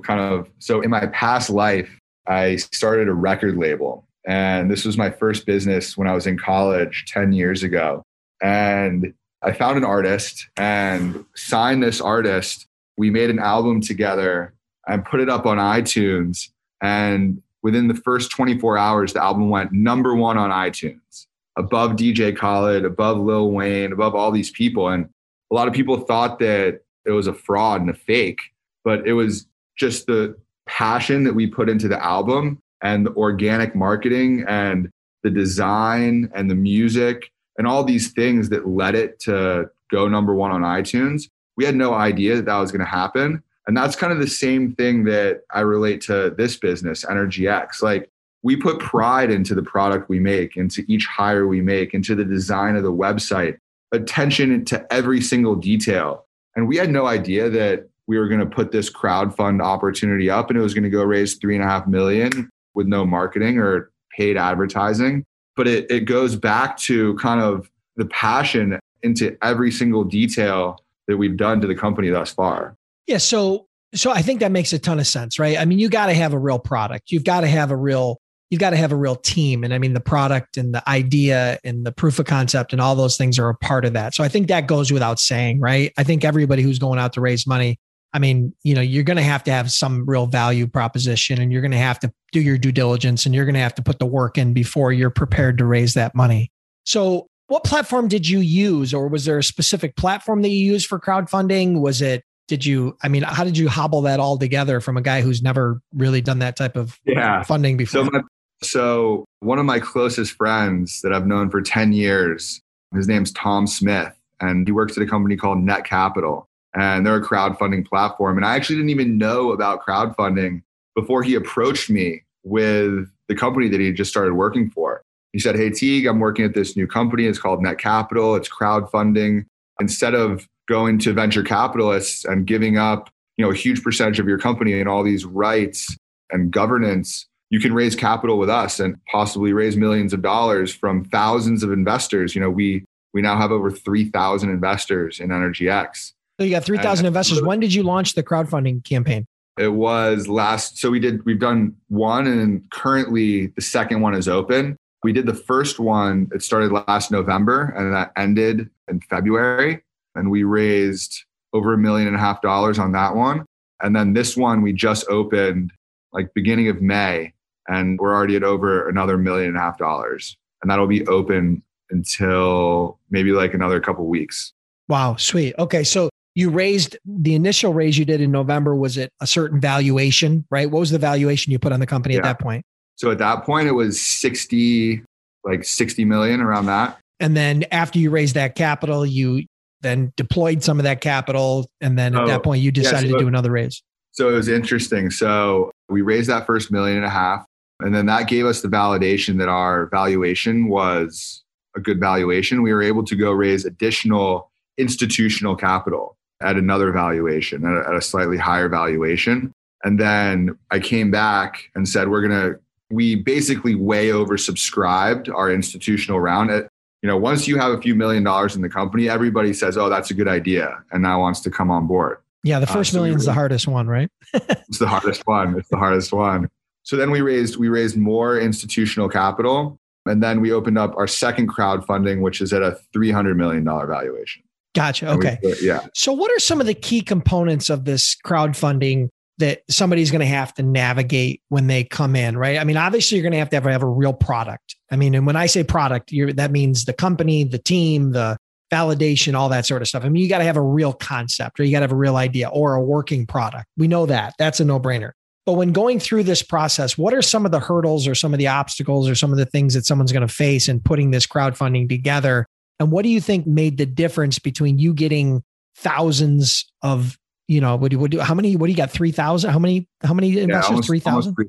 kind 0.00 0.20
of 0.20 0.48
so 0.58 0.80
in 0.80 0.90
my 0.90 1.06
past 1.06 1.50
life, 1.50 1.98
I 2.26 2.56
started 2.56 3.08
a 3.08 3.12
record 3.12 3.56
label. 3.56 4.04
And 4.26 4.70
this 4.70 4.84
was 4.84 4.98
my 4.98 5.10
first 5.10 5.46
business 5.46 5.96
when 5.96 6.06
I 6.06 6.14
was 6.14 6.26
in 6.26 6.38
college 6.38 7.04
10 7.08 7.32
years 7.32 7.62
ago. 7.62 8.02
And 8.42 9.14
I 9.42 9.52
found 9.52 9.78
an 9.78 9.84
artist 9.84 10.48
and 10.56 11.24
signed 11.34 11.82
this 11.82 12.00
artist. 12.00 12.66
We 12.96 13.10
made 13.10 13.30
an 13.30 13.38
album 13.38 13.80
together 13.80 14.54
and 14.86 15.04
put 15.04 15.20
it 15.20 15.30
up 15.30 15.46
on 15.46 15.56
iTunes. 15.56 16.48
And 16.82 17.42
within 17.62 17.88
the 17.88 17.94
first 17.94 18.30
24 18.30 18.76
hours, 18.76 19.12
the 19.12 19.22
album 19.22 19.48
went 19.48 19.72
number 19.72 20.14
one 20.14 20.36
on 20.36 20.50
iTunes, 20.50 21.26
above 21.56 21.92
DJ 21.92 22.36
Khaled, 22.36 22.84
above 22.84 23.18
Lil 23.18 23.50
Wayne, 23.52 23.92
above 23.92 24.14
all 24.14 24.30
these 24.30 24.50
people. 24.50 24.88
And 24.88 25.08
a 25.50 25.54
lot 25.54 25.68
of 25.68 25.74
people 25.74 26.00
thought 26.00 26.38
that 26.40 26.80
it 27.06 27.12
was 27.12 27.26
a 27.26 27.34
fraud 27.34 27.80
and 27.80 27.90
a 27.90 27.94
fake, 27.94 28.40
but 28.84 29.06
it 29.06 29.14
was 29.14 29.46
just 29.76 30.06
the 30.06 30.36
passion 30.66 31.24
that 31.24 31.34
we 31.34 31.46
put 31.46 31.68
into 31.68 31.88
the 31.88 32.02
album 32.02 32.60
and 32.82 33.06
the 33.06 33.14
organic 33.14 33.74
marketing 33.74 34.44
and 34.48 34.90
the 35.22 35.30
design 35.30 36.30
and 36.34 36.50
the 36.50 36.54
music 36.54 37.30
and 37.58 37.66
all 37.66 37.84
these 37.84 38.12
things 38.12 38.48
that 38.48 38.66
led 38.66 38.94
it 38.94 39.20
to 39.20 39.68
go 39.90 40.08
number 40.08 40.34
one 40.34 40.50
on 40.50 40.62
iTunes. 40.62 41.24
We 41.56 41.64
had 41.64 41.74
no 41.74 41.92
idea 41.94 42.36
that 42.36 42.46
that 42.46 42.56
was 42.56 42.72
going 42.72 42.80
to 42.80 42.86
happen. 42.86 43.42
And 43.66 43.76
that's 43.76 43.96
kind 43.96 44.12
of 44.12 44.18
the 44.18 44.26
same 44.26 44.74
thing 44.74 45.04
that 45.04 45.42
I 45.52 45.60
relate 45.60 46.00
to 46.02 46.30
this 46.30 46.56
business, 46.56 47.04
Energy 47.08 47.46
X. 47.46 47.82
Like 47.82 48.10
we 48.42 48.56
put 48.56 48.78
pride 48.78 49.30
into 49.30 49.54
the 49.54 49.62
product 49.62 50.08
we 50.08 50.18
make, 50.18 50.56
into 50.56 50.84
each 50.88 51.06
hire 51.06 51.46
we 51.46 51.60
make, 51.60 51.92
into 51.92 52.14
the 52.14 52.24
design 52.24 52.76
of 52.76 52.82
the 52.82 52.92
website, 52.92 53.58
attention 53.92 54.64
to 54.66 54.92
every 54.92 55.20
single 55.20 55.54
detail. 55.54 56.24
And 56.56 56.66
we 56.66 56.76
had 56.76 56.90
no 56.90 57.06
idea 57.06 57.50
that 57.50 57.88
we 58.06 58.18
were 58.18 58.28
going 58.28 58.40
to 58.40 58.46
put 58.46 58.72
this 58.72 58.88
crowd 58.88 59.36
fund 59.36 59.62
opportunity 59.62 60.30
up 60.30 60.50
and 60.50 60.58
it 60.58 60.62
was 60.62 60.74
going 60.74 60.84
to 60.84 60.90
go 60.90 61.04
raise 61.04 61.36
three 61.36 61.54
and 61.54 61.64
a 61.64 61.68
half 61.68 61.86
million 61.86 62.50
with 62.74 62.86
no 62.86 63.04
marketing 63.04 63.58
or 63.58 63.90
paid 64.16 64.36
advertising. 64.36 65.24
But 65.56 65.66
it, 65.68 65.90
it 65.90 66.00
goes 66.00 66.36
back 66.36 66.76
to 66.78 67.14
kind 67.16 67.40
of 67.40 67.70
the 67.96 68.06
passion 68.06 68.78
into 69.02 69.36
every 69.42 69.70
single 69.70 70.04
detail 70.04 70.78
that 71.08 71.16
we've 71.16 71.36
done 71.36 71.60
to 71.60 71.66
the 71.66 71.74
company 71.74 72.08
thus 72.08 72.32
far. 72.32 72.76
Yeah. 73.06 73.18
So, 73.18 73.66
so 73.94 74.10
I 74.10 74.22
think 74.22 74.40
that 74.40 74.52
makes 74.52 74.72
a 74.72 74.78
ton 74.78 75.00
of 75.00 75.06
sense, 75.06 75.38
right? 75.38 75.58
I 75.58 75.64
mean, 75.64 75.78
you 75.78 75.88
got 75.88 76.06
to 76.06 76.14
have 76.14 76.32
a 76.32 76.38
real 76.38 76.58
product. 76.58 77.10
You've 77.10 77.24
got 77.24 77.40
to 77.40 77.48
have 77.48 77.70
a 77.70 77.76
real, 77.76 78.20
you've 78.50 78.60
got 78.60 78.70
to 78.70 78.76
have 78.76 78.92
a 78.92 78.96
real 78.96 79.16
team. 79.16 79.64
And 79.64 79.74
I 79.74 79.78
mean, 79.78 79.94
the 79.94 80.00
product 80.00 80.56
and 80.56 80.72
the 80.72 80.88
idea 80.88 81.58
and 81.64 81.84
the 81.84 81.92
proof 81.92 82.18
of 82.18 82.26
concept 82.26 82.72
and 82.72 82.80
all 82.80 82.94
those 82.94 83.16
things 83.16 83.38
are 83.38 83.48
a 83.48 83.56
part 83.56 83.84
of 83.84 83.94
that. 83.94 84.14
So 84.14 84.22
I 84.22 84.28
think 84.28 84.48
that 84.48 84.68
goes 84.68 84.92
without 84.92 85.18
saying, 85.18 85.60
right? 85.60 85.92
I 85.98 86.04
think 86.04 86.24
everybody 86.24 86.62
who's 86.62 86.78
going 86.78 86.98
out 86.98 87.12
to 87.14 87.20
raise 87.20 87.46
money, 87.46 87.78
I 88.12 88.18
mean, 88.18 88.54
you 88.64 88.74
know, 88.74 88.80
you're 88.80 89.04
going 89.04 89.16
to 89.16 89.22
have 89.22 89.44
to 89.44 89.52
have 89.52 89.70
some 89.70 90.04
real 90.06 90.26
value 90.26 90.66
proposition 90.66 91.40
and 91.40 91.52
you're 91.52 91.62
going 91.62 91.70
to 91.70 91.78
have 91.78 92.00
to 92.00 92.12
do 92.32 92.40
your 92.40 92.58
due 92.58 92.72
diligence 92.72 93.24
and 93.24 93.34
you're 93.34 93.44
going 93.44 93.54
to 93.54 93.60
have 93.60 93.74
to 93.76 93.82
put 93.82 93.98
the 93.98 94.06
work 94.06 94.36
in 94.36 94.52
before 94.52 94.92
you're 94.92 95.10
prepared 95.10 95.58
to 95.58 95.64
raise 95.64 95.94
that 95.94 96.14
money. 96.14 96.50
So, 96.84 97.26
what 97.46 97.64
platform 97.64 98.06
did 98.06 98.28
you 98.28 98.38
use, 98.38 98.94
or 98.94 99.08
was 99.08 99.24
there 99.24 99.38
a 99.38 99.42
specific 99.42 99.96
platform 99.96 100.42
that 100.42 100.50
you 100.50 100.64
used 100.64 100.86
for 100.86 101.00
crowdfunding? 101.00 101.80
Was 101.80 102.00
it, 102.00 102.22
did 102.46 102.64
you, 102.64 102.96
I 103.02 103.08
mean, 103.08 103.22
how 103.24 103.42
did 103.42 103.58
you 103.58 103.68
hobble 103.68 104.02
that 104.02 104.20
all 104.20 104.38
together 104.38 104.80
from 104.80 104.96
a 104.96 105.02
guy 105.02 105.20
who's 105.20 105.42
never 105.42 105.80
really 105.92 106.20
done 106.20 106.38
that 106.38 106.54
type 106.54 106.76
of 106.76 107.00
yeah. 107.04 107.42
funding 107.42 107.76
before? 107.76 108.04
So, 108.04 108.10
my, 108.12 108.20
so, 108.62 109.24
one 109.40 109.58
of 109.58 109.66
my 109.66 109.80
closest 109.80 110.34
friends 110.34 111.00
that 111.02 111.12
I've 111.12 111.26
known 111.26 111.50
for 111.50 111.60
10 111.60 111.92
years, 111.92 112.60
his 112.94 113.08
name's 113.08 113.32
Tom 113.32 113.66
Smith, 113.66 114.14
and 114.40 114.66
he 114.66 114.72
works 114.72 114.96
at 114.96 115.02
a 115.02 115.06
company 115.06 115.36
called 115.36 115.58
Net 115.58 115.84
Capital 115.84 116.48
and 116.74 117.04
they're 117.04 117.16
a 117.16 117.24
crowdfunding 117.24 117.86
platform. 117.86 118.36
And 118.36 118.46
I 118.46 118.56
actually 118.56 118.76
didn't 118.76 118.90
even 118.90 119.18
know 119.18 119.52
about 119.52 119.84
crowdfunding 119.84 120.62
before 120.94 121.22
he 121.22 121.34
approached 121.34 121.90
me 121.90 122.22
with 122.44 123.08
the 123.28 123.34
company 123.34 123.68
that 123.68 123.80
he 123.80 123.92
just 123.92 124.10
started 124.10 124.34
working 124.34 124.70
for. 124.70 125.02
He 125.32 125.38
said, 125.38 125.56
Hey, 125.56 125.70
Teague, 125.70 126.06
I'm 126.06 126.20
working 126.20 126.44
at 126.44 126.54
this 126.54 126.76
new 126.76 126.86
company. 126.86 127.26
It's 127.26 127.38
called 127.38 127.62
Net 127.62 127.78
Capital. 127.78 128.34
It's 128.34 128.48
crowdfunding. 128.48 129.46
Instead 129.80 130.14
of 130.14 130.46
going 130.68 130.98
to 131.00 131.12
venture 131.12 131.42
capitalists 131.42 132.24
and 132.24 132.46
giving 132.46 132.78
up, 132.78 133.10
you 133.36 133.44
know, 133.44 133.50
a 133.50 133.54
huge 133.54 133.82
percentage 133.82 134.20
of 134.20 134.28
your 134.28 134.38
company 134.38 134.78
and 134.78 134.88
all 134.88 135.02
these 135.02 135.24
rights 135.24 135.96
and 136.30 136.50
governance, 136.50 137.26
you 137.50 137.60
can 137.60 137.72
raise 137.72 137.96
capital 137.96 138.38
with 138.38 138.50
us 138.50 138.78
and 138.78 138.96
possibly 139.10 139.52
raise 139.52 139.76
millions 139.76 140.12
of 140.12 140.22
dollars 140.22 140.72
from 140.72 141.04
thousands 141.04 141.62
of 141.62 141.72
investors. 141.72 142.34
You 142.34 142.40
know, 142.40 142.50
we 142.50 142.84
we 143.12 143.22
now 143.22 143.36
have 143.36 143.50
over 143.50 143.72
3,000 143.72 144.50
investors 144.50 145.18
in 145.18 145.32
Energy 145.32 145.68
X. 145.68 146.12
So 146.40 146.44
you 146.44 146.52
got 146.52 146.64
3,000 146.64 147.04
investors. 147.04 147.42
When 147.42 147.60
did 147.60 147.74
you 147.74 147.82
launch 147.82 148.14
the 148.14 148.22
crowdfunding 148.22 148.82
campaign? 148.82 149.26
It 149.58 149.74
was 149.74 150.26
last, 150.26 150.78
so 150.78 150.90
we 150.90 150.98
did, 150.98 151.22
we've 151.26 151.38
done 151.38 151.76
one 151.88 152.26
and 152.26 152.62
currently 152.70 153.48
the 153.48 153.60
second 153.60 154.00
one 154.00 154.14
is 154.14 154.26
open. 154.26 154.74
We 155.04 155.12
did 155.12 155.26
the 155.26 155.34
first 155.34 155.78
one, 155.78 156.30
it 156.32 156.42
started 156.42 156.72
last 156.72 157.10
November 157.10 157.74
and 157.76 157.92
that 157.94 158.12
ended 158.16 158.70
in 158.88 159.00
February. 159.02 159.82
And 160.14 160.30
we 160.30 160.44
raised 160.44 161.24
over 161.52 161.74
a 161.74 161.78
million 161.78 162.06
and 162.06 162.16
a 162.16 162.18
half 162.18 162.40
dollars 162.40 162.78
on 162.78 162.92
that 162.92 163.14
one. 163.14 163.44
And 163.82 163.94
then 163.94 164.14
this 164.14 164.34
one 164.34 164.62
we 164.62 164.72
just 164.72 165.06
opened 165.10 165.74
like 166.14 166.32
beginning 166.32 166.68
of 166.68 166.80
May 166.80 167.34
and 167.68 167.98
we're 168.00 168.14
already 168.14 168.36
at 168.36 168.44
over 168.44 168.88
another 168.88 169.18
million 169.18 169.48
and 169.48 169.58
a 169.58 169.60
half 169.60 169.76
dollars. 169.76 170.38
And 170.62 170.70
that'll 170.70 170.86
be 170.86 171.06
open 171.06 171.62
until 171.90 172.98
maybe 173.10 173.32
like 173.32 173.52
another 173.52 173.78
couple 173.78 174.06
weeks. 174.06 174.54
Wow, 174.90 175.14
sweet. 175.14 175.54
Okay, 175.56 175.84
so 175.84 176.09
you 176.34 176.50
raised 176.50 176.96
the 177.04 177.34
initial 177.34 177.74
raise 177.74 177.98
you 177.98 178.04
did 178.04 178.20
in 178.20 178.30
November. 178.30 178.74
Was 178.74 178.96
it 178.96 179.12
a 179.20 179.26
certain 179.26 179.60
valuation, 179.60 180.44
right? 180.50 180.70
What 180.70 180.80
was 180.80 180.90
the 180.90 180.98
valuation 180.98 181.52
you 181.52 181.58
put 181.58 181.72
on 181.72 181.80
the 181.80 181.86
company 181.86 182.14
yeah. 182.14 182.20
at 182.20 182.24
that 182.24 182.40
point? 182.40 182.64
So 182.96 183.10
at 183.10 183.18
that 183.18 183.44
point, 183.44 183.66
it 183.66 183.72
was 183.72 184.00
60, 184.00 185.02
like 185.44 185.64
60 185.64 186.04
million 186.04 186.40
around 186.40 186.66
that. 186.66 186.98
And 187.18 187.36
then 187.36 187.64
after 187.70 187.98
you 187.98 188.10
raised 188.10 188.34
that 188.34 188.54
capital, 188.54 189.04
you 189.04 189.44
then 189.80 190.12
deployed 190.16 190.62
some 190.62 190.78
of 190.78 190.84
that 190.84 191.00
capital. 191.00 191.68
And 191.80 191.98
then 191.98 192.14
at 192.14 192.22
oh, 192.22 192.26
that 192.26 192.42
point, 192.42 192.62
you 192.62 192.70
decided 192.70 193.06
yeah, 193.06 193.12
so, 193.12 193.18
to 193.18 193.24
do 193.24 193.28
another 193.28 193.50
raise. 193.50 193.82
So 194.12 194.28
it 194.28 194.32
was 194.32 194.48
interesting. 194.48 195.10
So 195.10 195.70
we 195.88 196.02
raised 196.02 196.28
that 196.28 196.46
first 196.46 196.70
million 196.70 196.98
and 196.98 197.06
a 197.06 197.10
half. 197.10 197.44
And 197.80 197.94
then 197.94 198.06
that 198.06 198.28
gave 198.28 198.44
us 198.44 198.60
the 198.60 198.68
validation 198.68 199.38
that 199.38 199.48
our 199.48 199.86
valuation 199.86 200.68
was 200.68 201.42
a 201.74 201.80
good 201.80 201.98
valuation. 201.98 202.62
We 202.62 202.74
were 202.74 202.82
able 202.82 203.04
to 203.04 203.16
go 203.16 203.32
raise 203.32 203.64
additional 203.64 204.50
institutional 204.76 205.56
capital 205.56 206.16
at 206.40 206.56
another 206.56 206.92
valuation, 206.92 207.64
at 207.64 207.72
a, 207.72 207.88
at 207.88 207.94
a 207.94 208.00
slightly 208.00 208.36
higher 208.36 208.68
valuation. 208.68 209.52
And 209.84 209.98
then 209.98 210.58
I 210.70 210.78
came 210.78 211.10
back 211.10 211.70
and 211.74 211.88
said, 211.88 212.08
we're 212.08 212.26
going 212.26 212.52
to, 212.52 212.60
we 212.90 213.14
basically 213.14 213.74
way 213.74 214.08
oversubscribed 214.08 215.32
our 215.34 215.50
institutional 215.50 216.20
round. 216.20 216.50
At, 216.50 216.68
you 217.02 217.08
know, 217.08 217.16
once 217.16 217.48
you 217.48 217.58
have 217.58 217.72
a 217.72 217.80
few 217.80 217.94
million 217.94 218.22
dollars 218.22 218.56
in 218.56 218.62
the 218.62 218.68
company, 218.68 219.08
everybody 219.08 219.52
says, 219.52 219.76
oh, 219.76 219.88
that's 219.88 220.10
a 220.10 220.14
good 220.14 220.28
idea. 220.28 220.82
And 220.92 221.02
now 221.02 221.20
wants 221.20 221.40
to 221.40 221.50
come 221.50 221.70
on 221.70 221.86
board. 221.86 222.18
Yeah. 222.42 222.58
The 222.58 222.68
uh, 222.68 222.72
first 222.72 222.90
uh, 222.90 222.92
so 222.92 222.98
million 222.98 223.16
is 223.16 223.24
the 223.24 223.32
hardest 223.32 223.68
one, 223.68 223.86
right? 223.86 224.10
it's 224.34 224.78
the 224.78 224.88
hardest 224.88 225.26
one. 225.26 225.58
It's 225.58 225.68
the 225.68 225.76
hardest 225.76 226.12
one. 226.12 226.50
So 226.82 226.96
then 226.96 227.10
we 227.10 227.20
raised, 227.20 227.56
we 227.56 227.68
raised 227.68 227.96
more 227.96 228.38
institutional 228.38 229.08
capital 229.08 229.78
And 230.06 230.22
then 230.22 230.40
we 230.40 230.50
opened 230.50 230.78
up 230.78 230.96
our 230.96 231.06
second 231.06 231.48
crowdfunding, 231.48 232.22
which 232.22 232.40
is 232.40 232.52
at 232.52 232.62
a 232.62 232.78
$300 232.94 233.36
million 233.36 233.64
valuation. 233.64 234.42
Gotcha. 234.74 235.10
Okay. 235.10 235.38
We, 235.42 235.56
yeah. 235.62 235.86
So, 235.94 236.12
what 236.12 236.30
are 236.30 236.38
some 236.38 236.60
of 236.60 236.66
the 236.66 236.74
key 236.74 237.00
components 237.00 237.70
of 237.70 237.84
this 237.84 238.16
crowdfunding 238.24 239.08
that 239.38 239.62
somebody's 239.68 240.10
going 240.10 240.20
to 240.20 240.26
have 240.26 240.52
to 240.54 240.62
navigate 240.62 241.42
when 241.48 241.66
they 241.66 241.82
come 241.82 242.14
in, 242.14 242.36
right? 242.36 242.58
I 242.58 242.64
mean, 242.64 242.76
obviously, 242.76 243.16
you're 243.16 243.22
going 243.22 243.32
to 243.32 243.38
have 243.38 243.50
to 243.50 243.56
have, 243.56 243.64
have 243.64 243.82
a 243.82 243.88
real 243.88 244.12
product. 244.12 244.76
I 244.90 244.96
mean, 244.96 245.14
and 245.14 245.26
when 245.26 245.36
I 245.36 245.46
say 245.46 245.64
product, 245.64 246.12
that 246.34 246.50
means 246.50 246.84
the 246.84 246.92
company, 246.92 247.44
the 247.44 247.58
team, 247.58 248.12
the 248.12 248.36
validation, 248.70 249.34
all 249.34 249.48
that 249.48 249.66
sort 249.66 249.82
of 249.82 249.88
stuff. 249.88 250.04
I 250.04 250.08
mean, 250.08 250.22
you 250.22 250.28
got 250.28 250.38
to 250.38 250.44
have 250.44 250.56
a 250.56 250.62
real 250.62 250.92
concept 250.92 251.58
or 251.58 251.64
you 251.64 251.72
got 251.72 251.80
to 251.80 251.84
have 251.84 251.92
a 251.92 251.96
real 251.96 252.16
idea 252.16 252.48
or 252.48 252.74
a 252.74 252.82
working 252.82 253.26
product. 253.26 253.66
We 253.76 253.88
know 253.88 254.06
that. 254.06 254.34
That's 254.38 254.60
a 254.60 254.64
no 254.64 254.78
brainer. 254.78 255.12
But 255.46 255.54
when 255.54 255.72
going 255.72 255.98
through 255.98 256.24
this 256.24 256.42
process, 256.42 256.96
what 256.96 257.14
are 257.14 257.22
some 257.22 257.44
of 257.44 257.50
the 257.50 257.60
hurdles 257.60 258.06
or 258.06 258.14
some 258.14 258.32
of 258.32 258.38
the 258.38 258.46
obstacles 258.46 259.08
or 259.08 259.14
some 259.14 259.32
of 259.32 259.38
the 259.38 259.46
things 259.46 259.74
that 259.74 259.86
someone's 259.86 260.12
going 260.12 260.26
to 260.26 260.32
face 260.32 260.68
in 260.68 260.80
putting 260.80 261.10
this 261.10 261.26
crowdfunding 261.26 261.88
together? 261.88 262.46
And 262.80 262.90
what 262.90 263.02
do 263.04 263.10
you 263.10 263.20
think 263.20 263.46
made 263.46 263.78
the 263.78 263.86
difference 263.86 264.40
between 264.40 264.78
you 264.78 264.94
getting 264.94 265.44
thousands 265.76 266.64
of, 266.82 267.16
you 267.46 267.60
know, 267.60 267.76
what 267.76 267.90
do 267.90 267.96
you, 267.96 268.00
what 268.00 268.10
do, 268.10 268.20
how 268.20 268.34
many, 268.34 268.56
what 268.56 268.66
do 268.66 268.72
you 268.72 268.76
got? 268.76 268.90
3,000? 268.90 269.50
How 269.50 269.58
many, 269.58 269.86
how 270.02 270.14
many 270.14 270.38
investors? 270.38 270.86
3,000? 270.86 271.34
3, 271.34 271.46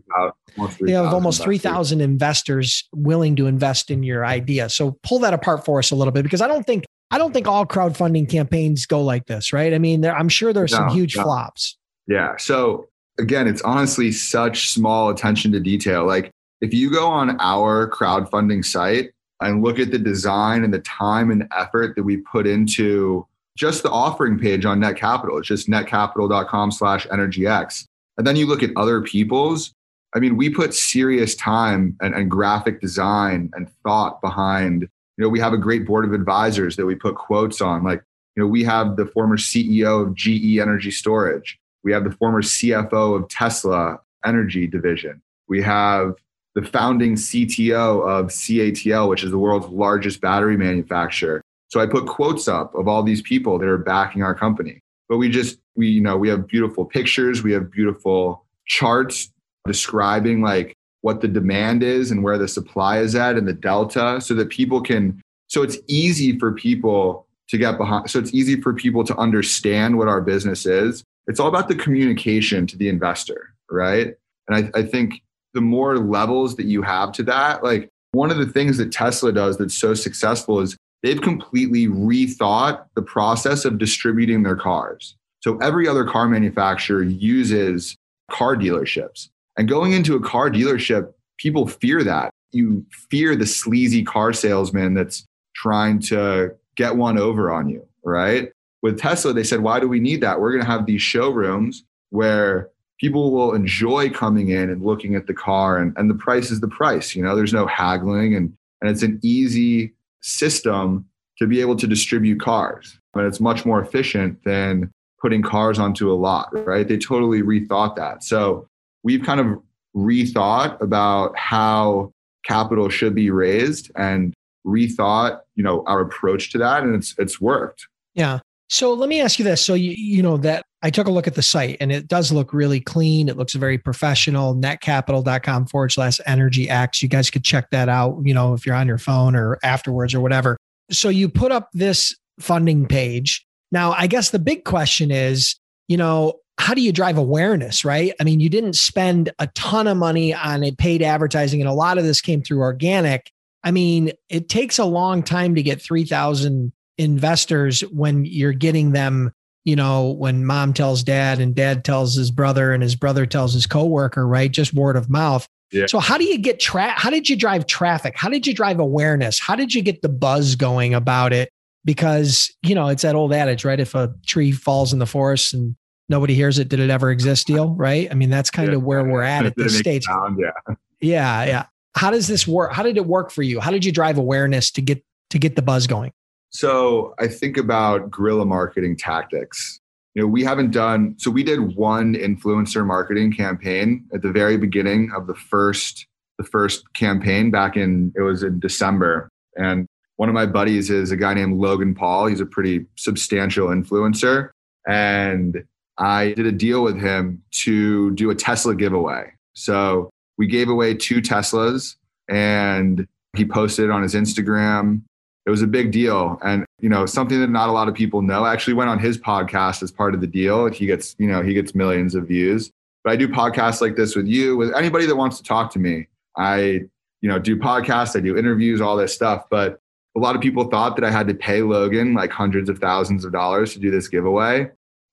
you 0.81 0.95
have 0.95 1.13
almost 1.13 1.41
3,000 1.41 2.01
investors 2.01 2.87
willing 2.93 3.35
to 3.37 3.47
invest 3.47 3.89
in 3.89 4.03
your 4.03 4.25
idea. 4.25 4.67
So 4.69 4.97
pull 5.03 5.19
that 5.19 5.33
apart 5.33 5.63
for 5.63 5.79
us 5.79 5.89
a 5.91 5.95
little 5.95 6.11
bit, 6.11 6.23
because 6.23 6.41
I 6.41 6.47
don't 6.47 6.67
think, 6.67 6.83
I 7.11 7.17
don't 7.17 7.33
think 7.33 7.47
all 7.47 7.65
crowdfunding 7.65 8.29
campaigns 8.29 8.85
go 8.85 9.01
like 9.01 9.25
this, 9.27 9.53
right? 9.53 9.73
I 9.73 9.79
mean, 9.79 10.01
there, 10.01 10.15
I'm 10.15 10.29
sure 10.29 10.53
there's 10.53 10.71
no, 10.71 10.79
some 10.79 10.89
huge 10.89 11.15
no. 11.15 11.23
flops. 11.23 11.77
Yeah. 12.07 12.35
So 12.37 12.87
again, 13.19 13.47
it's 13.47 13.61
honestly 13.61 14.11
such 14.11 14.69
small 14.69 15.09
attention 15.09 15.51
to 15.53 15.59
detail. 15.59 16.05
Like 16.05 16.31
if 16.59 16.73
you 16.73 16.91
go 16.91 17.07
on 17.07 17.37
our 17.39 17.89
crowdfunding 17.89 18.65
site 18.65 19.11
and 19.41 19.63
look 19.63 19.79
at 19.79 19.91
the 19.91 19.99
design 19.99 20.63
and 20.63 20.73
the 20.73 20.79
time 20.79 21.31
and 21.31 21.47
effort 21.57 21.95
that 21.95 22.03
we 22.03 22.17
put 22.17 22.47
into 22.47 23.25
just 23.57 23.83
the 23.83 23.91
offering 23.91 24.39
page 24.39 24.65
on 24.65 24.79
Net 24.79 24.95
Capital, 24.95 25.37
it's 25.37 25.47
just 25.47 25.69
netcapital.com 25.69 26.71
slash 26.71 27.05
energyx. 27.07 27.85
And 28.17 28.25
then 28.25 28.35
you 28.35 28.45
look 28.45 28.63
at 28.63 28.71
other 28.75 29.01
people's. 29.01 29.73
I 30.13 30.19
mean, 30.19 30.37
we 30.37 30.49
put 30.49 30.73
serious 30.73 31.35
time 31.35 31.97
and, 32.01 32.13
and 32.13 32.29
graphic 32.29 32.81
design 32.81 33.49
and 33.53 33.69
thought 33.83 34.21
behind, 34.21 34.83
you 34.83 35.23
know, 35.23 35.29
we 35.29 35.39
have 35.39 35.53
a 35.53 35.57
great 35.57 35.85
board 35.85 36.05
of 36.05 36.13
advisors 36.13 36.75
that 36.75 36.85
we 36.85 36.95
put 36.95 37.15
quotes 37.15 37.61
on. 37.61 37.83
Like, 37.83 38.03
you 38.35 38.43
know, 38.43 38.47
we 38.47 38.63
have 38.63 38.95
the 38.95 39.05
former 39.05 39.37
CEO 39.37 40.07
of 40.07 40.15
GE 40.15 40.59
Energy 40.59 40.91
Storage 40.91 41.59
we 41.83 41.91
have 41.91 42.03
the 42.03 42.11
former 42.11 42.41
CFO 42.41 43.15
of 43.15 43.27
Tesla 43.29 43.99
Energy 44.25 44.67
Division. 44.67 45.21
We 45.47 45.61
have 45.63 46.15
the 46.55 46.63
founding 46.63 47.15
CTO 47.15 48.07
of 48.07 48.27
CATL, 48.27 49.09
which 49.09 49.23
is 49.23 49.31
the 49.31 49.37
world's 49.37 49.67
largest 49.67 50.21
battery 50.21 50.57
manufacturer. 50.57 51.41
So 51.69 51.79
I 51.79 51.85
put 51.85 52.05
quotes 52.05 52.47
up 52.47 52.75
of 52.75 52.87
all 52.87 53.03
these 53.03 53.21
people 53.21 53.57
that 53.59 53.67
are 53.67 53.77
backing 53.77 54.23
our 54.23 54.35
company. 54.35 54.79
But 55.07 55.17
we 55.17 55.29
just, 55.29 55.59
we, 55.75 55.87
you 55.87 56.01
know, 56.01 56.17
we 56.17 56.29
have 56.29 56.47
beautiful 56.47 56.85
pictures, 56.85 57.43
we 57.43 57.53
have 57.53 57.71
beautiful 57.71 58.45
charts 58.65 59.31
describing 59.65 60.41
like 60.41 60.73
what 61.01 61.21
the 61.21 61.27
demand 61.27 61.83
is 61.83 62.11
and 62.11 62.23
where 62.23 62.37
the 62.37 62.47
supply 62.47 62.99
is 62.99 63.15
at 63.15 63.37
and 63.37 63.47
the 63.47 63.53
delta 63.53 64.19
so 64.21 64.33
that 64.33 64.49
people 64.49 64.81
can, 64.81 65.21
so 65.47 65.63
it's 65.63 65.77
easy 65.87 66.37
for 66.37 66.51
people 66.51 67.27
to 67.49 67.57
get 67.57 67.77
behind. 67.77 68.09
So 68.09 68.19
it's 68.19 68.33
easy 68.33 68.61
for 68.61 68.73
people 68.73 69.03
to 69.05 69.15
understand 69.17 69.97
what 69.97 70.07
our 70.07 70.21
business 70.21 70.65
is 70.65 71.03
it's 71.27 71.39
all 71.39 71.47
about 71.47 71.67
the 71.67 71.75
communication 71.75 72.67
to 72.67 72.77
the 72.77 72.89
investor, 72.89 73.53
right? 73.69 74.15
And 74.47 74.71
I, 74.75 74.79
I 74.79 74.83
think 74.83 75.21
the 75.53 75.61
more 75.61 75.97
levels 75.97 76.55
that 76.55 76.65
you 76.65 76.81
have 76.81 77.11
to 77.13 77.23
that, 77.23 77.63
like 77.63 77.89
one 78.11 78.31
of 78.31 78.37
the 78.37 78.45
things 78.45 78.77
that 78.77 78.91
Tesla 78.91 79.31
does 79.31 79.57
that's 79.57 79.77
so 79.77 79.93
successful 79.93 80.59
is 80.59 80.77
they've 81.03 81.21
completely 81.21 81.87
rethought 81.87 82.85
the 82.95 83.01
process 83.01 83.65
of 83.65 83.77
distributing 83.77 84.43
their 84.43 84.55
cars. 84.55 85.15
So 85.41 85.57
every 85.57 85.87
other 85.87 86.05
car 86.05 86.27
manufacturer 86.27 87.03
uses 87.03 87.95
car 88.29 88.55
dealerships. 88.55 89.29
And 89.57 89.67
going 89.67 89.93
into 89.93 90.15
a 90.15 90.21
car 90.21 90.49
dealership, 90.49 91.13
people 91.37 91.67
fear 91.67 92.03
that. 92.03 92.31
You 92.51 92.85
fear 93.09 93.35
the 93.35 93.45
sleazy 93.45 94.03
car 94.03 94.33
salesman 94.33 94.93
that's 94.93 95.25
trying 95.55 95.99
to 95.99 96.55
get 96.75 96.95
one 96.95 97.17
over 97.17 97.51
on 97.51 97.69
you, 97.69 97.85
right? 98.03 98.51
with 98.81 98.99
Tesla, 98.99 99.33
they 99.33 99.43
said, 99.43 99.61
why 99.61 99.79
do 99.79 99.87
we 99.87 99.99
need 99.99 100.21
that? 100.21 100.39
We're 100.39 100.51
going 100.51 100.65
to 100.65 100.71
have 100.71 100.85
these 100.85 101.01
showrooms 101.01 101.83
where 102.09 102.69
people 103.01 103.31
will 103.31 103.55
enjoy 103.55 104.11
coming 104.11 104.49
in 104.49 104.69
and 104.69 104.85
looking 104.85 105.15
at 105.15 105.25
the 105.25 105.33
car 105.33 105.79
and, 105.79 105.91
and 105.97 106.07
the 106.07 106.15
price 106.15 106.51
is 106.51 106.59
the 106.59 106.67
price. 106.67 107.15
You 107.15 107.23
know, 107.23 107.35
there's 107.35 107.51
no 107.51 107.65
haggling 107.65 108.35
and, 108.35 108.53
and 108.79 108.89
it's 108.91 109.01
an 109.01 109.19
easy 109.23 109.93
system 110.21 111.05
to 111.39 111.47
be 111.47 111.59
able 111.61 111.75
to 111.77 111.87
distribute 111.87 112.39
cars. 112.39 112.99
And 113.15 113.25
it's 113.25 113.39
much 113.39 113.65
more 113.65 113.81
efficient 113.81 114.43
than 114.45 114.91
putting 115.19 115.41
cars 115.41 115.79
onto 115.79 116.11
a 116.11 116.13
lot, 116.13 116.49
right? 116.65 116.87
They 116.87 116.97
totally 116.97 117.41
rethought 117.41 117.95
that. 117.95 118.23
So 118.23 118.67
we've 119.03 119.23
kind 119.23 119.39
of 119.39 119.59
rethought 119.95 120.79
about 120.79 121.35
how 121.35 122.11
capital 122.45 122.89
should 122.89 123.15
be 123.15 123.31
raised 123.31 123.91
and 123.95 124.33
rethought, 124.65 125.41
you 125.55 125.63
know, 125.63 125.83
our 125.87 126.01
approach 126.01 126.51
to 126.51 126.59
that. 126.59 126.83
And 126.83 126.95
it's 126.95 127.15
it's 127.17 127.41
worked. 127.41 127.87
Yeah. 128.13 128.39
So 128.71 128.93
let 128.93 129.09
me 129.09 129.19
ask 129.19 129.37
you 129.37 129.43
this. 129.43 129.63
So 129.63 129.73
you 129.73 129.91
you 129.91 130.23
know 130.23 130.37
that 130.37 130.63
I 130.81 130.89
took 130.89 131.05
a 131.05 131.11
look 131.11 131.27
at 131.27 131.35
the 131.35 131.41
site 131.41 131.75
and 131.81 131.91
it 131.91 132.07
does 132.07 132.31
look 132.31 132.53
really 132.53 132.79
clean. 132.79 133.27
It 133.27 133.35
looks 133.35 133.53
very 133.53 133.77
professional. 133.77 134.55
Netcapital.com 134.55 135.65
forward 135.67 135.91
slash 135.91 136.21
energy 136.25 136.69
x. 136.69 137.03
You 137.03 137.09
guys 137.09 137.29
could 137.29 137.43
check 137.43 137.69
that 137.71 137.89
out, 137.89 138.17
you 138.23 138.33
know, 138.33 138.53
if 138.53 138.65
you're 138.65 138.75
on 138.75 138.87
your 138.87 138.97
phone 138.97 139.35
or 139.35 139.59
afterwards 139.61 140.15
or 140.15 140.21
whatever. 140.21 140.55
So 140.89 141.09
you 141.09 141.27
put 141.27 141.51
up 141.51 141.67
this 141.73 142.15
funding 142.39 142.87
page. 142.87 143.45
Now, 143.73 143.91
I 143.91 144.07
guess 144.07 144.29
the 144.29 144.39
big 144.39 144.63
question 144.63 145.11
is, 145.11 145.57
you 145.89 145.97
know, 145.97 146.39
how 146.57 146.73
do 146.73 146.81
you 146.81 146.93
drive 146.93 147.17
awareness, 147.17 147.83
right? 147.83 148.13
I 148.21 148.23
mean, 148.23 148.39
you 148.39 148.47
didn't 148.47 148.77
spend 148.77 149.31
a 149.37 149.47
ton 149.47 149.87
of 149.87 149.97
money 149.97 150.33
on 150.33 150.63
a 150.63 150.71
paid 150.71 151.01
advertising, 151.01 151.59
and 151.59 151.69
a 151.69 151.73
lot 151.73 151.97
of 151.97 152.05
this 152.05 152.21
came 152.21 152.41
through 152.41 152.59
organic. 152.59 153.31
I 153.65 153.71
mean, 153.71 154.13
it 154.29 154.47
takes 154.47 154.79
a 154.79 154.85
long 154.85 155.23
time 155.23 155.55
to 155.55 155.63
get 155.63 155.81
3,000 155.81 156.71
investors 157.01 157.81
when 157.91 158.25
you're 158.25 158.53
getting 158.53 158.91
them 158.91 159.31
you 159.63 159.75
know 159.75 160.11
when 160.11 160.45
mom 160.45 160.73
tells 160.73 161.03
dad 161.03 161.39
and 161.39 161.55
dad 161.55 161.83
tells 161.83 162.15
his 162.15 162.31
brother 162.31 162.73
and 162.73 162.83
his 162.83 162.95
brother 162.95 163.25
tells 163.25 163.53
his 163.53 163.65
coworker 163.65 164.27
right? 164.27 164.51
Just 164.51 164.73
word 164.73 164.95
of 164.95 165.09
mouth. 165.09 165.47
Yeah. 165.71 165.85
so 165.87 165.99
how 165.99 166.17
do 166.17 166.25
you 166.25 166.37
get 166.37 166.59
tra- 166.59 166.91
how 166.91 167.09
did 167.09 167.29
you 167.29 167.37
drive 167.37 167.65
traffic? 167.65 168.13
How 168.15 168.27
did 168.29 168.45
you 168.45 168.53
drive 168.53 168.79
awareness? 168.79 169.39
How 169.39 169.55
did 169.55 169.73
you 169.73 169.81
get 169.81 170.01
the 170.01 170.09
buzz 170.09 170.55
going 170.55 170.93
about 170.93 171.31
it? 171.31 171.49
Because 171.85 172.53
you 172.61 172.75
know 172.75 172.87
it's 172.87 173.01
that 173.01 173.15
old 173.15 173.33
adage 173.33 173.65
right? 173.65 173.79
If 173.79 173.95
a 173.95 174.13
tree 174.25 174.51
falls 174.51 174.93
in 174.93 174.99
the 174.99 175.07
forest 175.07 175.53
and 175.53 175.75
nobody 176.09 176.35
hears 176.35 176.59
it 176.59 176.67
did 176.67 176.79
it 176.79 176.89
ever 176.89 177.09
exist 177.09 177.47
deal 177.47 177.73
right? 177.75 178.07
I 178.11 178.13
mean 178.13 178.29
that's 178.29 178.51
kind 178.51 178.69
yeah. 178.69 178.75
of 178.75 178.83
where 178.83 179.03
we're 179.03 179.23
at 179.23 179.45
at 179.45 179.55
this 179.55 179.77
stage. 179.77 180.03
sound, 180.03 180.39
yeah. 180.39 180.75
Yeah 180.99 181.45
yeah. 181.45 181.65
How 181.95 182.11
does 182.11 182.27
this 182.27 182.47
work? 182.47 182.73
How 182.73 182.83
did 182.83 182.97
it 182.97 183.05
work 183.05 183.31
for 183.31 183.41
you? 183.41 183.59
How 183.59 183.71
did 183.71 183.83
you 183.83 183.91
drive 183.91 184.17
awareness 184.17 184.71
to 184.71 184.81
get 184.81 185.03
to 185.31 185.39
get 185.39 185.55
the 185.55 185.61
buzz 185.61 185.87
going 185.87 186.11
so 186.51 187.15
I 187.17 187.27
think 187.27 187.57
about 187.57 188.11
guerrilla 188.11 188.45
marketing 188.45 188.97
tactics. 188.97 189.79
You 190.13 190.21
know, 190.21 190.27
we 190.27 190.43
haven't 190.43 190.71
done 190.71 191.15
so 191.17 191.31
we 191.31 191.43
did 191.43 191.75
one 191.75 192.13
influencer 192.15 192.85
marketing 192.85 193.33
campaign 193.33 194.05
at 194.13 194.21
the 194.21 194.31
very 194.31 194.57
beginning 194.57 195.11
of 195.15 195.27
the 195.27 195.35
first 195.35 196.05
the 196.37 196.43
first 196.43 196.93
campaign 196.93 197.51
back 197.51 197.77
in 197.77 198.13
it 198.15 198.21
was 198.21 198.43
in 198.43 198.59
December. 198.59 199.29
And 199.55 199.87
one 200.17 200.27
of 200.27 200.35
my 200.35 200.45
buddies 200.45 200.89
is 200.89 201.11
a 201.11 201.17
guy 201.17 201.33
named 201.33 201.59
Logan 201.59 201.95
Paul. 201.95 202.27
He's 202.27 202.41
a 202.41 202.45
pretty 202.45 202.85
substantial 202.97 203.67
influencer. 203.67 204.49
And 204.87 205.63
I 205.97 206.33
did 206.33 206.45
a 206.45 206.51
deal 206.51 206.83
with 206.83 206.99
him 206.99 207.41
to 207.63 208.11
do 208.15 208.29
a 208.29 208.35
Tesla 208.35 208.75
giveaway. 208.75 209.31
So 209.53 210.09
we 210.37 210.47
gave 210.47 210.67
away 210.69 210.95
two 210.95 211.21
Teslas 211.21 211.95
and 212.29 213.07
he 213.35 213.45
posted 213.45 213.89
on 213.89 214.03
his 214.03 214.13
Instagram 214.13 215.03
it 215.45 215.49
was 215.49 215.61
a 215.61 215.67
big 215.67 215.91
deal. 215.91 216.39
And 216.43 216.65
you 216.79 216.89
know 216.89 217.05
something 217.05 217.39
that 217.39 217.49
not 217.49 217.69
a 217.69 217.71
lot 217.71 217.87
of 217.87 217.93
people 217.93 218.21
know 218.21 218.43
I 218.43 218.53
actually 218.53 218.73
went 218.73 218.89
on 218.89 218.99
his 218.99 219.17
podcast 219.17 219.83
as 219.83 219.91
part 219.91 220.13
of 220.13 220.21
the 220.21 220.27
deal. 220.27 220.67
He 220.67 220.85
gets 220.85 221.15
you 221.17 221.27
know 221.27 221.41
he 221.41 221.53
gets 221.53 221.73
millions 221.75 222.15
of 222.15 222.27
views. 222.27 222.71
But 223.03 223.13
i 223.13 223.15
do 223.15 223.27
podcasts 223.27 223.81
like 223.81 223.95
this 223.95 224.15
with 224.15 224.27
you 224.27 224.57
with 224.57 224.73
anybody 224.75 225.05
that 225.07 225.15
wants 225.15 225.37
to 225.37 225.43
talk 225.43 225.71
to 225.71 225.79
me. 225.79 226.07
I 226.37 226.81
you 227.21 227.29
know 227.29 227.39
do 227.39 227.55
podcasts 227.57 228.15
i 228.15 228.19
do 228.19 228.37
interviews 228.37 228.81
all 228.81 228.95
this 228.95 229.13
stuff. 229.13 229.45
But 229.49 229.79
a 230.15 230.19
lot 230.19 230.35
of 230.35 230.41
people 230.41 230.65
thought 230.65 230.95
that 230.95 231.05
i 231.05 231.11
had 231.11 231.27
to 231.27 231.33
pay 231.33 231.61
logan 231.61 232.13
like 232.13 232.31
hundreds 232.31 232.69
of 232.69 232.79
thousands 232.79 233.25
of 233.25 233.31
dollars 233.31 233.73
to 233.73 233.79
do 233.79 233.91
this 233.91 234.07
giveaway. 234.07 234.69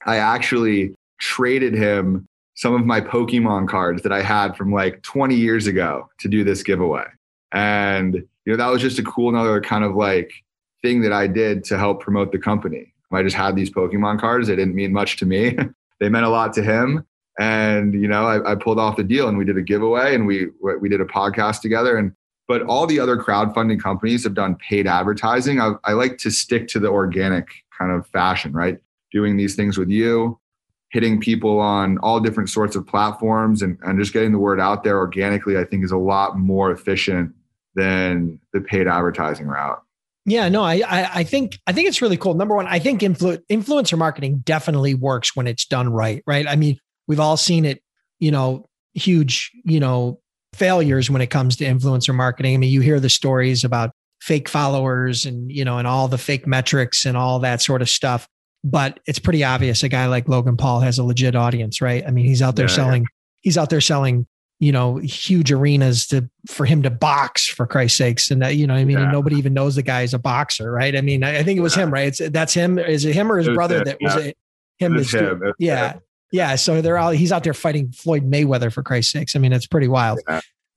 I 0.07 0.17
actually 0.17 0.95
traded 1.19 1.75
him 1.75 2.27
some 2.55 2.75
of 2.75 2.85
my 2.85 3.01
pokemon 3.01 3.69
cards 3.69 4.03
that 4.03 4.12
i 4.12 4.23
had 4.23 4.57
from 4.57 4.73
like 4.73 5.01
20 5.03 5.35
years 5.35 5.67
ago 5.67 6.09
to 6.19 6.29
do 6.29 6.45
this 6.45 6.62
giveaway. 6.62 7.05
And 7.53 8.25
you 8.49 8.57
know, 8.57 8.65
that 8.65 8.73
was 8.73 8.81
just 8.81 8.99
a 8.99 9.03
cool 9.03 9.29
another 9.29 9.61
kind 9.61 9.85
of 9.85 9.95
like 9.95 10.33
thing 10.81 11.03
that 11.03 11.13
I 11.13 11.27
did 11.27 11.65
to 11.65 11.77
help 11.77 12.01
promote 12.01 12.33
the 12.33 12.39
company. 12.39 12.95
I 13.13 13.23
just 13.23 13.37
had 13.37 13.55
these 13.55 13.71
Pokemon 13.71 14.19
cards. 14.21 14.49
They 14.49 14.57
didn't 14.57 14.75
mean 14.75 14.91
much 14.91 15.19
to 15.19 15.27
me. 15.27 15.55
they 16.01 16.09
meant 16.09 16.25
a 16.25 16.31
lot 16.31 16.55
to 16.55 16.63
him. 16.63 17.07
And, 17.39 17.93
you 17.93 18.09
know, 18.09 18.27
I, 18.27 18.53
I, 18.53 18.55
pulled 18.55 18.79
off 18.79 18.97
the 18.97 19.05
deal 19.05 19.29
and 19.29 19.37
we 19.37 19.45
did 19.45 19.59
a 19.59 19.63
giveaway 19.63 20.15
and 20.15 20.27
we, 20.27 20.47
we 20.81 20.89
did 20.89 21.03
a 21.03 21.05
podcast 21.05 21.61
together. 21.61 21.99
And 21.99 22.13
but 22.49 22.63
all 22.63 22.87
the 22.87 22.99
other 22.99 23.19
crowdfunding 23.19 23.83
companies 23.83 24.25
have 24.25 24.33
done 24.33 24.57
paid 24.57 24.87
advertising. 24.87 25.61
I, 25.61 25.75
I 25.85 25.93
like 25.93 26.17
to 26.19 26.31
stick 26.31 26.69
to 26.69 26.79
the 26.79 26.89
organic 26.89 27.49
kind 27.79 27.93
of 27.93 28.07
fashion, 28.07 28.55
right? 28.55 28.79
Doing 29.13 29.37
these 29.37 29.57
things 29.57 29.77
with 29.77 29.91
you, 29.91 30.41
hitting 30.89 31.21
people 31.21 31.61
on 31.61 31.99
all 31.99 32.19
different 32.19 32.49
sorts 32.49 32.77
of 32.77 32.87
platforms 32.87 33.61
and, 33.61 33.77
and 33.83 34.01
just 34.01 34.15
getting 34.15 34.33
the 34.33 34.39
word 34.39 34.59
out 34.59 34.85
there 34.85 34.97
organically, 34.97 35.59
I 35.59 35.65
think 35.65 35.85
is 35.85 35.93
a 35.93 35.99
lot 35.99 36.39
more 36.39 36.71
efficient 36.71 37.35
than 37.79 38.41
the 38.53 38.61
paid 38.61 38.87
advertising 38.87 39.47
route. 39.47 39.83
Yeah, 40.27 40.49
no, 40.51 40.62
I, 40.62 40.83
I, 40.87 41.11
I 41.14 41.25
think 41.25 41.59
I 41.67 41.73
think 41.73 41.88
it's 41.88 42.03
really 42.03 42.19
cool. 42.19 42.35
Number 42.35 42.55
one, 42.55 42.67
I 42.67 42.79
think 42.79 43.01
influ- 43.01 43.41
influencer 43.51 43.97
marketing 43.97 44.43
definitely 44.45 44.95
works 44.95 45.35
when 45.35 45.47
it's 45.47 45.64
done 45.64 45.88
right. 45.88 46.23
Right. 46.27 46.47
I 46.47 46.57
mean, 46.57 46.79
we've 47.07 47.21
all 47.21 47.38
seen 47.38 47.64
it. 47.64 47.83
You 48.19 48.31
know, 48.31 48.69
huge. 48.93 49.51
You 49.64 49.81
know, 49.81 50.21
failures 50.53 51.11
when 51.11 51.23
it 51.23 51.29
comes 51.29 51.57
to 51.57 51.64
influencer 51.64 52.14
marketing. 52.14 52.55
I 52.55 52.59
mean, 52.59 52.71
you 52.71 52.83
hear 52.83 53.01
the 53.01 53.09
stories 53.09 53.64
about 53.64 53.93
fake 54.21 54.49
followers 54.49 55.25
and 55.25 55.51
you 55.51 55.64
know 55.64 55.79
and 55.79 55.87
all 55.87 56.09
the 56.09 56.19
fake 56.19 56.47
metrics 56.47 57.07
and 57.07 57.17
all 57.17 57.38
that 57.38 57.62
sort 57.62 57.81
of 57.81 57.88
stuff. 57.88 58.29
But 58.64 59.01
it's 59.07 59.21
pretty 59.21 59.45
obvious 59.45 59.83
a 59.83 59.88
guy 59.88 60.09
like 60.09 60.29
Logan 60.29 60.59
Paul 60.59 60.81
has 60.81 60.99
a 60.99 61.05
legit 61.05 61.37
audience, 61.37 61.81
right? 61.81 62.05
I 62.07 62.11
mean, 62.11 62.27
he's 62.27 62.43
out 62.43 62.57
there 62.57 62.69
yeah, 62.69 62.75
selling. 62.75 63.03
Yeah. 63.03 63.09
He's 63.41 63.57
out 63.57 63.71
there 63.71 63.81
selling 63.81 64.27
you 64.61 64.73
know 64.73 64.97
huge 64.97 65.53
arenas 65.53 66.07
to 66.09 66.29
for 66.49 66.66
him 66.66 66.83
to 66.83 66.90
box 66.90 67.47
for 67.47 67.66
Christ's 67.66 67.99
sakes. 67.99 68.31
And 68.31 68.42
that 68.42 68.57
you 68.57 68.66
know 68.66 68.75
I 68.75 68.85
mean? 68.85 68.99
Yeah. 68.99 69.11
nobody 69.11 69.37
even 69.37 69.55
knows 69.55 69.77
the 69.77 69.83
guy 69.83 70.03
is 70.03 70.14
a 70.14 70.18
boxer 70.18 70.71
right? 70.71 70.97
I 70.97 71.01
mean 71.01 71.23
I, 71.23 71.38
I 71.38 71.42
think 71.42 71.59
it 71.59 71.62
was 71.62 71.77
yeah. 71.77 71.85
him 71.85 71.92
right? 71.92 72.09
It's 72.09 72.31
that's 72.31 72.55
him? 72.55 72.79
Is 72.79 73.05
it 73.05 73.14
him 73.14 73.31
or 73.31 73.38
his 73.38 73.49
brother 73.49 73.85
that 73.85 73.99
was 74.01 74.16
it? 74.16 74.37
Him 74.79 74.97
it 74.97 75.11
him. 75.11 75.42
yeah. 75.59 75.92
him. 75.94 76.01
yeah 76.33 76.57
so 76.57 76.83
they're 76.83 76.99
all 76.99 77.11
he's 77.11 77.33
out 77.33 77.44
there 77.44 77.55
fighting 77.55 77.92
Floyd 77.92 78.29
Mayweather 78.29 78.73
for 78.73 78.83
Christ's 78.83 79.12
sakes. 79.12 79.37
I 79.37 79.38
mean 79.38 79.53
it's 79.53 79.66
pretty 79.66 79.88
wild. 79.88 80.21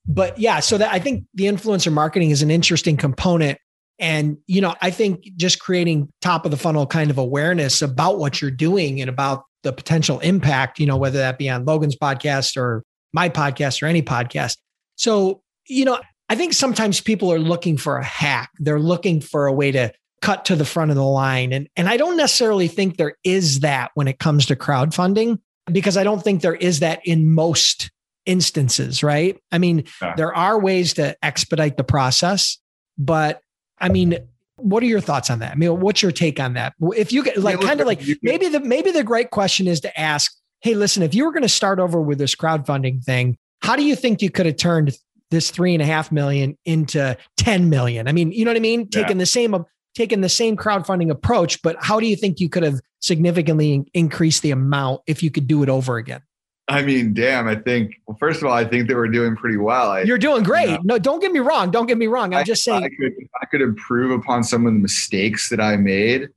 But 0.07 0.37
yeah 0.37 0.59
so 0.59 0.77
that 0.77 0.91
I 0.91 0.99
think 0.99 1.25
the 1.33 1.45
influencer 1.45 1.91
marketing 1.91 2.29
is 2.29 2.41
an 2.41 2.51
interesting 2.51 2.97
component. 2.97 3.57
And 3.97 4.37
you 4.45 4.61
know 4.61 4.75
I 4.81 4.91
think 4.91 5.23
just 5.37 5.59
creating 5.59 6.11
top 6.21 6.45
of 6.45 6.51
the 6.51 6.57
funnel 6.57 6.85
kind 6.85 7.09
of 7.09 7.17
awareness 7.17 7.81
about 7.81 8.19
what 8.19 8.41
you're 8.41 8.51
doing 8.51 9.01
and 9.01 9.09
about 9.09 9.43
the 9.63 9.73
potential 9.73 10.19
impact 10.19 10.79
you 10.79 10.87
know 10.87 10.97
whether 10.97 11.19
that 11.19 11.37
be 11.37 11.49
on 11.49 11.65
Logan's 11.65 11.95
podcast 11.95 12.57
or 12.57 12.83
my 13.13 13.29
podcast 13.29 13.81
or 13.81 13.87
any 13.87 14.01
podcast. 14.01 14.57
So, 14.95 15.41
you 15.67 15.85
know, 15.85 15.99
I 16.29 16.35
think 16.35 16.53
sometimes 16.53 17.01
people 17.01 17.31
are 17.31 17.39
looking 17.39 17.77
for 17.77 17.97
a 17.97 18.03
hack. 18.03 18.51
They're 18.59 18.79
looking 18.79 19.21
for 19.21 19.47
a 19.47 19.53
way 19.53 19.71
to 19.71 19.93
cut 20.21 20.45
to 20.45 20.55
the 20.55 20.65
front 20.65 20.91
of 20.91 20.95
the 20.95 21.03
line. 21.03 21.51
And, 21.51 21.67
and 21.75 21.89
I 21.89 21.97
don't 21.97 22.15
necessarily 22.15 22.67
think 22.67 22.97
there 22.97 23.15
is 23.23 23.61
that 23.61 23.91
when 23.95 24.07
it 24.07 24.19
comes 24.19 24.45
to 24.47 24.55
crowdfunding, 24.55 25.39
because 25.71 25.97
I 25.97 26.03
don't 26.03 26.23
think 26.23 26.41
there 26.41 26.55
is 26.55 26.79
that 26.79 27.01
in 27.03 27.31
most 27.31 27.91
instances, 28.25 29.03
right? 29.03 29.37
I 29.51 29.57
mean, 29.57 29.85
yeah. 30.01 30.13
there 30.15 30.33
are 30.33 30.59
ways 30.59 30.93
to 30.95 31.17
expedite 31.23 31.77
the 31.77 31.83
process, 31.83 32.57
but 32.97 33.41
I 33.79 33.89
mean, 33.89 34.17
what 34.57 34.83
are 34.83 34.87
your 34.87 35.01
thoughts 35.01 35.29
on 35.29 35.39
that? 35.39 35.51
I 35.51 35.55
mean, 35.55 35.79
what's 35.79 36.01
your 36.01 36.11
take 36.11 36.39
on 36.39 36.53
that? 36.53 36.73
If 36.79 37.11
you 37.11 37.23
get 37.23 37.37
like 37.37 37.59
yeah, 37.59 37.67
kind 37.67 37.81
of 37.81 37.87
like 37.87 38.01
maybe 38.21 38.47
the 38.47 38.59
maybe 38.59 38.91
the 38.91 39.03
great 39.03 39.31
question 39.31 39.67
is 39.67 39.81
to 39.81 39.99
ask 39.99 40.31
hey, 40.61 40.75
listen, 40.75 41.03
if 41.03 41.13
you 41.13 41.25
were 41.25 41.31
going 41.31 41.41
to 41.43 41.49
start 41.49 41.79
over 41.79 42.01
with 42.01 42.17
this 42.17 42.35
crowdfunding 42.35 43.03
thing, 43.03 43.37
how 43.61 43.75
do 43.75 43.83
you 43.83 43.95
think 43.95 44.21
you 44.21 44.29
could 44.29 44.45
have 44.45 44.57
turned 44.57 44.95
this 45.29 45.51
three 45.51 45.73
and 45.73 45.81
a 45.81 45.85
half 45.85 46.11
million 46.11 46.57
into 46.65 47.17
10 47.37 47.69
million? 47.69 48.07
I 48.07 48.11
mean, 48.11 48.31
you 48.31 48.45
know 48.45 48.51
what 48.51 48.57
I 48.57 48.61
mean? 48.61 48.81
Yeah. 48.91 49.01
Taking 49.01 49.17
the 49.17 49.25
same, 49.25 49.65
taking 49.95 50.21
the 50.21 50.29
same 50.29 50.57
crowdfunding 50.57 51.09
approach, 51.09 51.61
but 51.61 51.77
how 51.79 51.99
do 51.99 52.05
you 52.05 52.15
think 52.15 52.39
you 52.39 52.49
could 52.49 52.63
have 52.63 52.79
significantly 52.99 53.83
increased 53.93 54.41
the 54.41 54.51
amount 54.51 55.01
if 55.07 55.23
you 55.23 55.31
could 55.31 55.47
do 55.47 55.63
it 55.63 55.69
over 55.69 55.97
again? 55.97 56.21
I 56.67 56.83
mean, 56.83 57.13
damn, 57.13 57.47
I 57.47 57.55
think, 57.55 57.95
well, 58.07 58.15
first 58.17 58.41
of 58.41 58.47
all, 58.47 58.53
I 58.53 58.63
think 58.63 58.87
that 58.87 58.95
we're 58.95 59.09
doing 59.09 59.35
pretty 59.35 59.57
well. 59.57 59.91
I, 59.91 60.03
You're 60.03 60.17
doing 60.17 60.43
great. 60.43 60.69
You 60.69 60.73
know, 60.75 60.81
no, 60.83 60.99
don't 60.99 61.19
get 61.19 61.31
me 61.31 61.39
wrong. 61.39 61.69
Don't 61.69 61.85
get 61.85 61.97
me 61.97 62.07
wrong. 62.07 62.33
I'm 62.33 62.41
I, 62.41 62.43
just 62.43 62.63
saying. 62.63 62.83
I 62.83 62.89
could, 62.89 63.13
I 63.41 63.45
could 63.47 63.61
improve 63.61 64.11
upon 64.17 64.43
some 64.43 64.65
of 64.65 64.73
the 64.73 64.79
mistakes 64.79 65.49
that 65.49 65.59
I 65.59 65.75
made. 65.75 66.29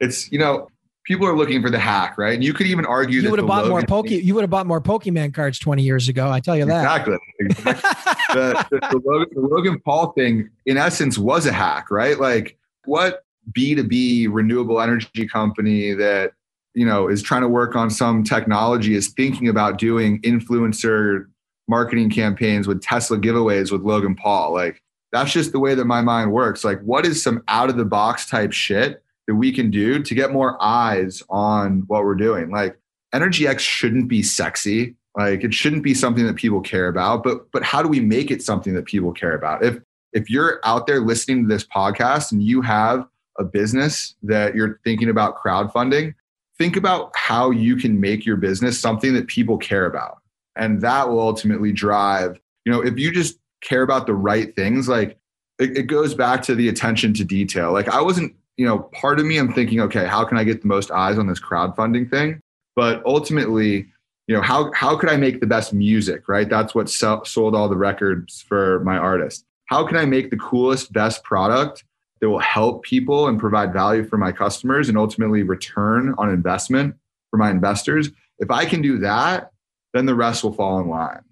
It's, 0.00 0.32
you 0.32 0.38
know, 0.38 0.68
people 1.08 1.26
are 1.26 1.34
looking 1.34 1.62
for 1.62 1.70
the 1.70 1.78
hack, 1.78 2.18
right? 2.18 2.34
And 2.34 2.44
you 2.44 2.52
could 2.52 2.66
even 2.66 2.84
argue 2.84 3.22
you 3.22 3.30
would 3.30 3.38
have 3.38 3.48
bought 3.48 3.64
Logan 3.64 3.70
more 3.70 3.82
Poke. 3.82 4.10
You 4.10 4.34
would 4.34 4.42
have 4.42 4.50
bought 4.50 4.66
more 4.66 4.80
Pokemon 4.80 5.34
cards 5.34 5.58
twenty 5.58 5.82
years 5.82 6.08
ago. 6.08 6.30
I 6.30 6.38
tell 6.38 6.56
you 6.56 6.66
that 6.66 6.82
exactly. 6.82 7.16
the, 7.38 8.66
the, 8.70 8.78
the, 8.78 9.02
Logan, 9.04 9.28
the 9.32 9.40
Logan 9.40 9.80
Paul 9.80 10.12
thing, 10.12 10.50
in 10.66 10.76
essence, 10.76 11.16
was 11.18 11.46
a 11.46 11.52
hack, 11.52 11.90
right? 11.90 12.20
Like 12.20 12.58
what 12.84 13.24
B 13.52 13.74
two 13.74 13.84
B 13.84 14.26
renewable 14.28 14.80
energy 14.80 15.26
company 15.26 15.94
that 15.94 16.32
you 16.74 16.84
know 16.84 17.08
is 17.08 17.22
trying 17.22 17.42
to 17.42 17.48
work 17.48 17.74
on 17.74 17.88
some 17.90 18.22
technology 18.22 18.94
is 18.94 19.08
thinking 19.08 19.48
about 19.48 19.78
doing 19.78 20.20
influencer 20.20 21.24
marketing 21.66 22.10
campaigns 22.10 22.68
with 22.68 22.82
Tesla 22.82 23.18
giveaways 23.18 23.72
with 23.72 23.80
Logan 23.82 24.14
Paul. 24.14 24.52
Like 24.52 24.82
that's 25.10 25.32
just 25.32 25.52
the 25.52 25.58
way 25.58 25.74
that 25.74 25.86
my 25.86 26.02
mind 26.02 26.32
works. 26.32 26.64
Like 26.64 26.80
what 26.82 27.06
is 27.06 27.22
some 27.22 27.42
out 27.48 27.70
of 27.70 27.76
the 27.76 27.84
box 27.86 28.28
type 28.28 28.52
shit 28.52 29.02
that 29.28 29.36
we 29.36 29.52
can 29.52 29.70
do 29.70 30.02
to 30.02 30.14
get 30.14 30.32
more 30.32 30.60
eyes 30.60 31.22
on 31.30 31.84
what 31.86 32.02
we're 32.02 32.16
doing. 32.16 32.50
Like 32.50 32.76
Energy 33.12 33.46
X 33.46 33.62
shouldn't 33.62 34.08
be 34.08 34.22
sexy. 34.22 34.96
Like 35.16 35.44
it 35.44 35.54
shouldn't 35.54 35.82
be 35.82 35.94
something 35.94 36.26
that 36.26 36.36
people 36.36 36.60
care 36.60 36.88
about, 36.88 37.22
but 37.22 37.50
but 37.52 37.62
how 37.62 37.82
do 37.82 37.88
we 37.88 38.00
make 38.00 38.30
it 38.30 38.42
something 38.42 38.74
that 38.74 38.86
people 38.86 39.12
care 39.12 39.34
about? 39.34 39.62
If 39.62 39.78
if 40.12 40.30
you're 40.30 40.60
out 40.64 40.86
there 40.86 41.00
listening 41.00 41.42
to 41.42 41.54
this 41.54 41.64
podcast 41.64 42.32
and 42.32 42.42
you 42.42 42.62
have 42.62 43.06
a 43.38 43.44
business 43.44 44.14
that 44.22 44.54
you're 44.54 44.80
thinking 44.82 45.10
about 45.10 45.36
crowdfunding, 45.36 46.14
think 46.56 46.76
about 46.76 47.12
how 47.14 47.50
you 47.50 47.76
can 47.76 48.00
make 48.00 48.24
your 48.24 48.36
business 48.36 48.80
something 48.80 49.12
that 49.14 49.26
people 49.28 49.58
care 49.58 49.86
about. 49.86 50.18
And 50.56 50.80
that 50.80 51.08
will 51.08 51.20
ultimately 51.20 51.72
drive, 51.72 52.40
you 52.64 52.72
know, 52.72 52.80
if 52.80 52.98
you 52.98 53.12
just 53.12 53.38
care 53.62 53.82
about 53.82 54.06
the 54.06 54.14
right 54.14 54.54
things, 54.56 54.88
like 54.88 55.18
it, 55.58 55.76
it 55.76 55.82
goes 55.84 56.14
back 56.14 56.42
to 56.44 56.54
the 56.54 56.68
attention 56.68 57.12
to 57.14 57.24
detail. 57.24 57.72
Like 57.72 57.88
I 57.88 58.00
wasn't 58.00 58.34
you 58.58 58.66
know, 58.66 58.80
part 58.80 59.20
of 59.20 59.24
me, 59.24 59.38
I'm 59.38 59.52
thinking, 59.52 59.80
okay, 59.80 60.04
how 60.04 60.24
can 60.24 60.36
I 60.36 60.44
get 60.44 60.60
the 60.60 60.68
most 60.68 60.90
eyes 60.90 61.16
on 61.16 61.28
this 61.28 61.40
crowdfunding 61.40 62.10
thing? 62.10 62.40
But 62.76 63.02
ultimately, 63.06 63.86
you 64.26 64.34
know, 64.34 64.42
how 64.42 64.70
how 64.72 64.96
could 64.96 65.08
I 65.08 65.16
make 65.16 65.40
the 65.40 65.46
best 65.46 65.72
music? 65.72 66.28
Right, 66.28 66.48
that's 66.48 66.74
what 66.74 66.90
sell, 66.90 67.24
sold 67.24 67.54
all 67.54 67.68
the 67.68 67.76
records 67.76 68.42
for 68.42 68.80
my 68.80 68.98
artist. 68.98 69.46
How 69.66 69.86
can 69.86 69.96
I 69.96 70.04
make 70.04 70.30
the 70.30 70.36
coolest, 70.36 70.92
best 70.92 71.22
product 71.22 71.84
that 72.20 72.28
will 72.28 72.40
help 72.40 72.82
people 72.82 73.28
and 73.28 73.38
provide 73.38 73.72
value 73.72 74.04
for 74.04 74.18
my 74.18 74.32
customers 74.32 74.88
and 74.88 74.98
ultimately 74.98 75.44
return 75.44 76.14
on 76.18 76.28
investment 76.28 76.96
for 77.30 77.36
my 77.36 77.50
investors? 77.50 78.10
If 78.40 78.50
I 78.50 78.64
can 78.64 78.82
do 78.82 78.98
that, 78.98 79.52
then 79.94 80.06
the 80.06 80.14
rest 80.14 80.42
will 80.42 80.52
fall 80.52 80.80
in 80.80 80.88
line. 80.88 81.22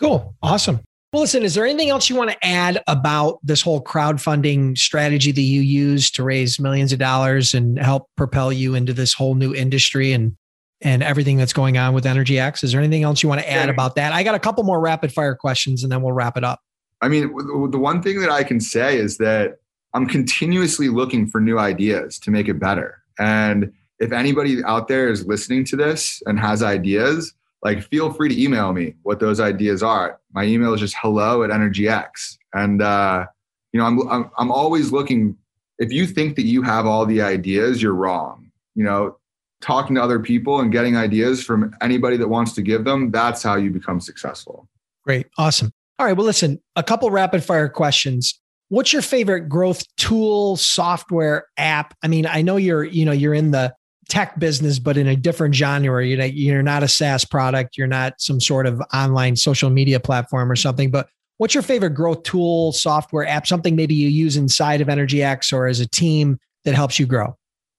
Cool, 0.00 0.34
awesome. 0.42 0.80
Well, 1.12 1.22
listen, 1.22 1.42
is 1.42 1.54
there 1.54 1.64
anything 1.64 1.88
else 1.88 2.10
you 2.10 2.16
want 2.16 2.30
to 2.30 2.46
add 2.46 2.82
about 2.86 3.38
this 3.42 3.62
whole 3.62 3.82
crowdfunding 3.82 4.76
strategy 4.76 5.32
that 5.32 5.40
you 5.40 5.62
use 5.62 6.10
to 6.12 6.22
raise 6.22 6.60
millions 6.60 6.92
of 6.92 6.98
dollars 6.98 7.54
and 7.54 7.78
help 7.78 8.10
propel 8.16 8.52
you 8.52 8.74
into 8.74 8.92
this 8.92 9.14
whole 9.14 9.34
new 9.34 9.54
industry 9.54 10.12
and 10.12 10.36
and 10.80 11.02
everything 11.02 11.36
that's 11.36 11.52
going 11.52 11.76
on 11.76 11.92
with 11.92 12.06
Energy 12.06 12.38
X? 12.38 12.62
Is 12.62 12.72
there 12.72 12.80
anything 12.80 13.02
else 13.02 13.22
you 13.22 13.28
want 13.28 13.40
to 13.40 13.50
add 13.50 13.68
about 13.68 13.96
that? 13.96 14.12
I 14.12 14.22
got 14.22 14.36
a 14.36 14.38
couple 14.38 14.62
more 14.62 14.78
rapid 14.78 15.12
fire 15.12 15.34
questions 15.34 15.82
and 15.82 15.90
then 15.90 16.02
we'll 16.02 16.12
wrap 16.12 16.36
it 16.36 16.44
up. 16.44 16.60
I 17.00 17.08
mean, 17.08 17.34
the 17.70 17.78
one 17.78 18.00
thing 18.00 18.20
that 18.20 18.30
I 18.30 18.44
can 18.44 18.60
say 18.60 18.96
is 18.96 19.18
that 19.18 19.56
I'm 19.94 20.06
continuously 20.06 20.88
looking 20.88 21.26
for 21.26 21.40
new 21.40 21.58
ideas 21.58 22.18
to 22.20 22.30
make 22.30 22.48
it 22.48 22.60
better. 22.60 23.02
And 23.18 23.72
if 23.98 24.12
anybody 24.12 24.62
out 24.64 24.86
there 24.86 25.08
is 25.08 25.26
listening 25.26 25.64
to 25.66 25.76
this 25.76 26.22
and 26.26 26.38
has 26.38 26.62
ideas, 26.62 27.32
like 27.62 27.82
feel 27.82 28.12
free 28.12 28.28
to 28.28 28.42
email 28.42 28.72
me 28.72 28.94
what 29.02 29.20
those 29.20 29.40
ideas 29.40 29.82
are. 29.82 30.20
My 30.32 30.44
email 30.44 30.74
is 30.74 30.80
just 30.80 30.94
hello 31.00 31.42
at 31.42 31.50
EnergyX. 31.50 32.38
And, 32.54 32.80
uh, 32.80 33.26
you 33.72 33.80
know, 33.80 33.86
I'm, 33.86 34.08
I'm, 34.08 34.30
I'm 34.38 34.50
always 34.50 34.92
looking, 34.92 35.36
if 35.78 35.92
you 35.92 36.06
think 36.06 36.36
that 36.36 36.44
you 36.44 36.62
have 36.62 36.86
all 36.86 37.04
the 37.04 37.20
ideas, 37.20 37.82
you're 37.82 37.94
wrong. 37.94 38.50
You 38.74 38.84
know, 38.84 39.16
talking 39.60 39.96
to 39.96 40.02
other 40.02 40.20
people 40.20 40.60
and 40.60 40.70
getting 40.70 40.96
ideas 40.96 41.42
from 41.42 41.74
anybody 41.80 42.16
that 42.16 42.28
wants 42.28 42.52
to 42.52 42.62
give 42.62 42.84
them, 42.84 43.10
that's 43.10 43.42
how 43.42 43.56
you 43.56 43.70
become 43.70 44.00
successful. 44.00 44.68
Great. 45.04 45.26
Awesome. 45.36 45.72
All 45.98 46.06
right. 46.06 46.16
Well, 46.16 46.26
listen, 46.26 46.60
a 46.76 46.82
couple 46.82 47.10
rapid 47.10 47.42
fire 47.42 47.68
questions. 47.68 48.40
What's 48.68 48.92
your 48.92 49.02
favorite 49.02 49.48
growth 49.48 49.82
tool, 49.96 50.56
software, 50.56 51.46
app? 51.56 51.94
I 52.04 52.08
mean, 52.08 52.26
I 52.26 52.42
know 52.42 52.56
you're, 52.56 52.84
you 52.84 53.04
know, 53.04 53.12
you're 53.12 53.34
in 53.34 53.50
the 53.50 53.74
tech 54.08 54.38
business, 54.38 54.78
but 54.78 54.96
in 54.96 55.06
a 55.06 55.16
different 55.16 55.54
genre. 55.54 56.04
You 56.04 56.16
know, 56.16 56.24
you're 56.24 56.62
not 56.62 56.82
a 56.82 56.88
SaaS 56.88 57.24
product. 57.24 57.76
You're 57.76 57.86
not 57.86 58.20
some 58.20 58.40
sort 58.40 58.66
of 58.66 58.80
online 58.92 59.36
social 59.36 59.70
media 59.70 60.00
platform 60.00 60.50
or 60.50 60.56
something. 60.56 60.90
But 60.90 61.08
what's 61.36 61.54
your 61.54 61.62
favorite 61.62 61.90
growth 61.90 62.22
tool, 62.22 62.72
software, 62.72 63.26
app? 63.26 63.46
Something 63.46 63.76
maybe 63.76 63.94
you 63.94 64.08
use 64.08 64.36
inside 64.36 64.80
of 64.80 64.88
Energy 64.88 65.22
X 65.22 65.52
or 65.52 65.66
as 65.66 65.80
a 65.80 65.86
team 65.86 66.38
that 66.64 66.74
helps 66.74 66.98
you 66.98 67.06
grow. 67.06 67.36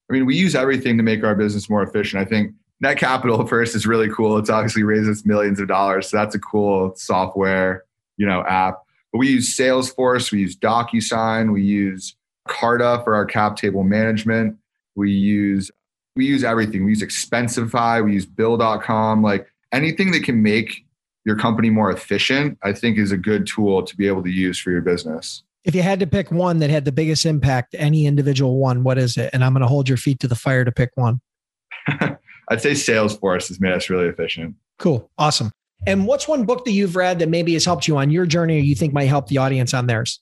I 0.10 0.14
mean, 0.14 0.26
we 0.26 0.36
use 0.36 0.56
everything 0.56 0.98
to 0.98 1.04
make 1.04 1.24
our 1.24 1.36
business 1.36 1.70
more 1.70 1.84
efficient. 1.84 2.22
I 2.22 2.26
think 2.26 2.54
Net 2.82 2.98
Capital 2.98 3.46
first 3.48 3.76
is 3.76 3.86
really 3.86 4.10
cool. 4.10 4.38
It's 4.38 4.50
obviously 4.50 4.84
raises 4.84 5.26
millions 5.26 5.60
of 5.60 5.68
dollars, 5.68 6.10
so 6.10 6.18
that's 6.18 6.36
a 6.36 6.40
cool 6.40 6.96
software, 6.96 7.84
you 8.18 8.26
know, 8.26 8.44
app. 8.48 8.80
But 9.12 9.20
we 9.20 9.30
use 9.30 9.56
Salesforce, 9.56 10.32
we 10.32 10.40
use 10.40 10.56
DocuSign, 10.56 11.52
we 11.52 11.64
use 11.64 12.16
Carta 12.48 13.02
for 13.04 13.16
our 13.16 13.26
cap 13.26 13.56
table 13.56 13.84
management. 13.84 14.58
We 14.96 15.12
use 15.12 15.72
we 16.20 16.26
use 16.26 16.44
everything. 16.44 16.84
We 16.84 16.92
use 16.92 17.02
Expensify, 17.02 18.04
we 18.04 18.12
use 18.12 18.26
Bill.com, 18.26 19.24
like 19.24 19.50
anything 19.72 20.12
that 20.12 20.26
can 20.26 20.44
make 20.44 20.86
your 21.24 21.38
company 21.38 21.70
more 21.70 21.90
efficient, 21.90 22.58
I 22.62 22.74
think 22.74 22.98
is 22.98 23.14
a 23.14 23.18
good 23.18 23.48
tool 23.48 23.84
to 23.84 23.96
be 23.96 24.06
able 24.06 24.22
to 24.24 24.30
use 24.30 24.60
for 24.60 24.70
your 24.70 24.82
business. 24.82 25.44
If 25.64 25.74
you 25.74 25.82
had 25.82 26.02
to 26.02 26.08
pick 26.08 26.30
one 26.30 26.60
that 26.60 26.70
had 26.70 26.84
the 26.84 26.92
biggest 26.92 27.26
impact, 27.26 27.74
any 27.80 28.06
individual 28.06 28.58
one, 28.58 28.84
what 28.84 28.98
is 28.98 29.16
it? 29.16 29.30
And 29.32 29.46
I'm 29.46 29.54
going 29.54 29.62
to 29.62 29.68
hold 29.68 29.88
your 29.88 29.98
feet 29.98 30.20
to 30.20 30.28
the 30.28 30.36
fire 30.36 30.66
to 30.66 30.74
pick 30.74 30.92
one. 30.96 31.22
I'd 31.88 32.62
say 32.62 32.72
Salesforce 32.72 33.48
has 33.48 33.62
made 33.62 33.72
us 33.72 33.90
really 33.90 34.08
efficient. 34.08 34.56
Cool. 34.78 35.10
Awesome. 35.18 35.52
And 35.88 36.06
what's 36.06 36.28
one 36.28 36.44
book 36.44 36.66
that 36.66 36.72
you've 36.72 36.98
read 36.98 37.20
that 37.20 37.30
maybe 37.30 37.54
has 37.54 37.64
helped 37.64 37.88
you 37.88 37.96
on 37.96 38.10
your 38.10 38.26
journey 38.26 38.58
or 38.58 38.62
you 38.62 38.76
think 38.76 38.92
might 38.92 39.06
help 39.06 39.28
the 39.28 39.38
audience 39.38 39.74
on 39.74 39.88
theirs? 39.88 40.20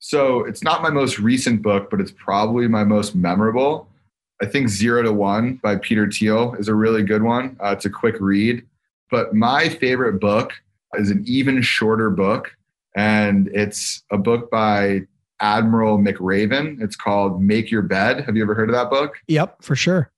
So 0.00 0.44
it's 0.44 0.64
not 0.64 0.82
my 0.82 0.90
most 0.90 1.20
recent 1.20 1.62
book, 1.62 1.88
but 1.88 2.00
it's 2.00 2.10
probably 2.10 2.66
my 2.66 2.82
most 2.82 3.14
memorable. 3.14 3.88
I 4.42 4.46
think 4.46 4.68
Zero 4.68 5.02
to 5.02 5.12
One 5.12 5.54
by 5.62 5.76
Peter 5.76 6.10
Thiel 6.10 6.54
is 6.58 6.68
a 6.68 6.74
really 6.74 7.02
good 7.02 7.22
one. 7.22 7.56
Uh, 7.62 7.68
it's 7.68 7.86
a 7.86 7.90
quick 7.90 8.16
read. 8.20 8.64
But 9.10 9.34
my 9.34 9.68
favorite 9.68 10.20
book 10.20 10.52
is 10.94 11.10
an 11.10 11.24
even 11.26 11.62
shorter 11.62 12.10
book, 12.10 12.54
and 12.96 13.48
it's 13.48 14.02
a 14.10 14.18
book 14.18 14.50
by 14.50 15.02
Admiral 15.40 15.98
McRaven. 15.98 16.82
It's 16.82 16.96
called 16.96 17.42
Make 17.42 17.70
Your 17.70 17.82
Bed. 17.82 18.24
Have 18.24 18.36
you 18.36 18.42
ever 18.42 18.54
heard 18.54 18.68
of 18.68 18.74
that 18.74 18.90
book? 18.90 19.16
Yep, 19.28 19.62
for 19.62 19.76
sure. 19.76 20.10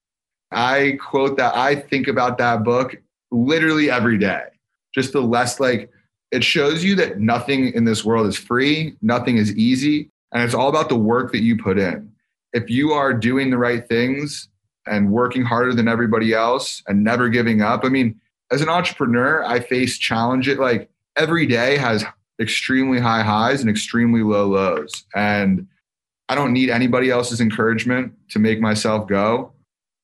I 0.50 0.98
quote 1.00 1.36
that. 1.36 1.54
I 1.54 1.74
think 1.74 2.08
about 2.08 2.38
that 2.38 2.64
book 2.64 2.96
literally 3.30 3.90
every 3.90 4.18
day. 4.18 4.44
Just 4.94 5.12
the 5.12 5.20
less 5.20 5.60
like 5.60 5.90
it 6.30 6.42
shows 6.42 6.82
you 6.82 6.94
that 6.96 7.20
nothing 7.20 7.72
in 7.72 7.84
this 7.84 8.04
world 8.04 8.26
is 8.26 8.36
free, 8.36 8.96
nothing 9.02 9.36
is 9.36 9.54
easy, 9.56 10.10
and 10.32 10.42
it's 10.42 10.54
all 10.54 10.68
about 10.68 10.88
the 10.88 10.96
work 10.96 11.32
that 11.32 11.40
you 11.40 11.56
put 11.56 11.78
in. 11.78 12.10
If 12.52 12.70
you 12.70 12.92
are 12.92 13.12
doing 13.12 13.50
the 13.50 13.58
right 13.58 13.86
things 13.86 14.48
and 14.86 15.12
working 15.12 15.44
harder 15.44 15.74
than 15.74 15.88
everybody 15.88 16.32
else 16.32 16.82
and 16.86 17.04
never 17.04 17.28
giving 17.28 17.62
up, 17.62 17.84
I 17.84 17.88
mean, 17.88 18.18
as 18.50 18.62
an 18.62 18.68
entrepreneur, 18.68 19.44
I 19.44 19.60
face 19.60 19.98
challenge 19.98 20.48
it 20.48 20.58
like 20.58 20.88
every 21.16 21.46
day 21.46 21.76
has 21.76 22.04
extremely 22.40 22.98
high 23.00 23.22
highs 23.22 23.60
and 23.60 23.68
extremely 23.68 24.22
low 24.22 24.48
lows. 24.48 25.04
And 25.14 25.66
I 26.28 26.34
don't 26.34 26.52
need 26.52 26.70
anybody 26.70 27.10
else's 27.10 27.40
encouragement 27.40 28.12
to 28.30 28.38
make 28.38 28.60
myself 28.60 29.08
go. 29.08 29.52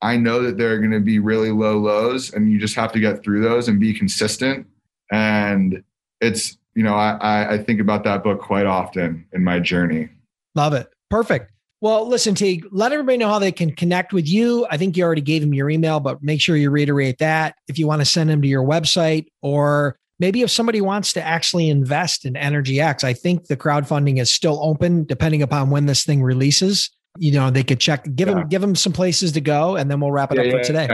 I 0.03 0.17
know 0.17 0.43
that 0.43 0.59
there 0.59 0.73
are 0.73 0.79
going 0.79 0.91
to 0.91 1.01
be 1.01 1.19
really 1.19 1.51
low 1.51 1.79
lows 1.79 2.33
and 2.33 2.51
you 2.51 2.59
just 2.59 2.75
have 2.75 2.93
to 2.93 3.01
get 3.01 3.23
through 3.23 3.43
those 3.43 3.69
and 3.69 3.81
be 3.81 3.95
consistent. 3.95 4.67
And 5.11 5.83
it's, 6.21 6.59
you 6.75 6.83
know, 6.83 6.95
I, 6.95 7.55
I 7.55 7.59
think 7.59 7.81
about 7.81 8.05
that 8.05 8.23
book 8.23 8.41
quite 8.41 8.67
often 8.67 9.27
in 9.33 9.45
my 9.45 9.61
journey. 9.61 10.09
Love 10.55 10.75
it. 10.75 10.93
Perfect. 11.09 11.53
Well, 11.81 12.09
listen, 12.09 12.35
Teague, 12.35 12.67
let 12.71 12.93
everybody 12.93 13.19
know 13.19 13.29
how 13.29 13.39
they 13.39 13.53
can 13.53 13.75
connect 13.75 14.13
with 14.13 14.27
you. 14.27 14.67
I 14.71 14.79
think 14.79 14.97
you 14.97 15.05
already 15.05 15.21
gave 15.21 15.43
them 15.43 15.53
your 15.53 15.69
email, 15.69 16.01
but 16.01 16.23
make 16.23 16.41
sure 16.41 16.57
you 16.57 16.71
reiterate 16.71 17.19
that 17.19 17.57
if 17.69 17.79
you 17.79 17.87
want 17.87 18.01
to 18.01 18.07
send 18.07 18.31
them 18.31 18.41
to 18.41 18.49
your 18.49 18.65
website 18.65 19.27
or 19.43 19.99
maybe 20.19 20.43
if 20.43 20.51
somebody 20.51 20.81
wants 20.81 21.13
to 21.13 21.23
actually 21.23 21.69
invest 21.69 22.25
in 22.25 22.37
Energy 22.37 22.81
X. 22.81 23.05
I 23.05 23.13
think 23.13 23.47
the 23.47 23.57
crowdfunding 23.57 24.21
is 24.21 24.33
still 24.33 24.59
open 24.63 25.05
depending 25.05 25.43
upon 25.43 25.71
when 25.71 25.87
this 25.87 26.05
thing 26.05 26.23
releases. 26.23 26.91
You 27.19 27.33
know, 27.33 27.51
they 27.51 27.63
could 27.63 27.81
check, 27.81 28.05
give 28.15 28.29
yeah. 28.29 28.35
them, 28.35 28.49
give 28.49 28.61
them 28.61 28.75
some 28.75 28.93
places 28.93 29.33
to 29.33 29.41
go, 29.41 29.77
and 29.77 29.91
then 29.91 30.01
we'll 30.01 30.11
wrap 30.11 30.33
it 30.33 30.37
yeah, 30.37 30.43
up 30.43 30.47
yeah, 30.47 30.59
for 30.59 30.65
today. 30.65 30.89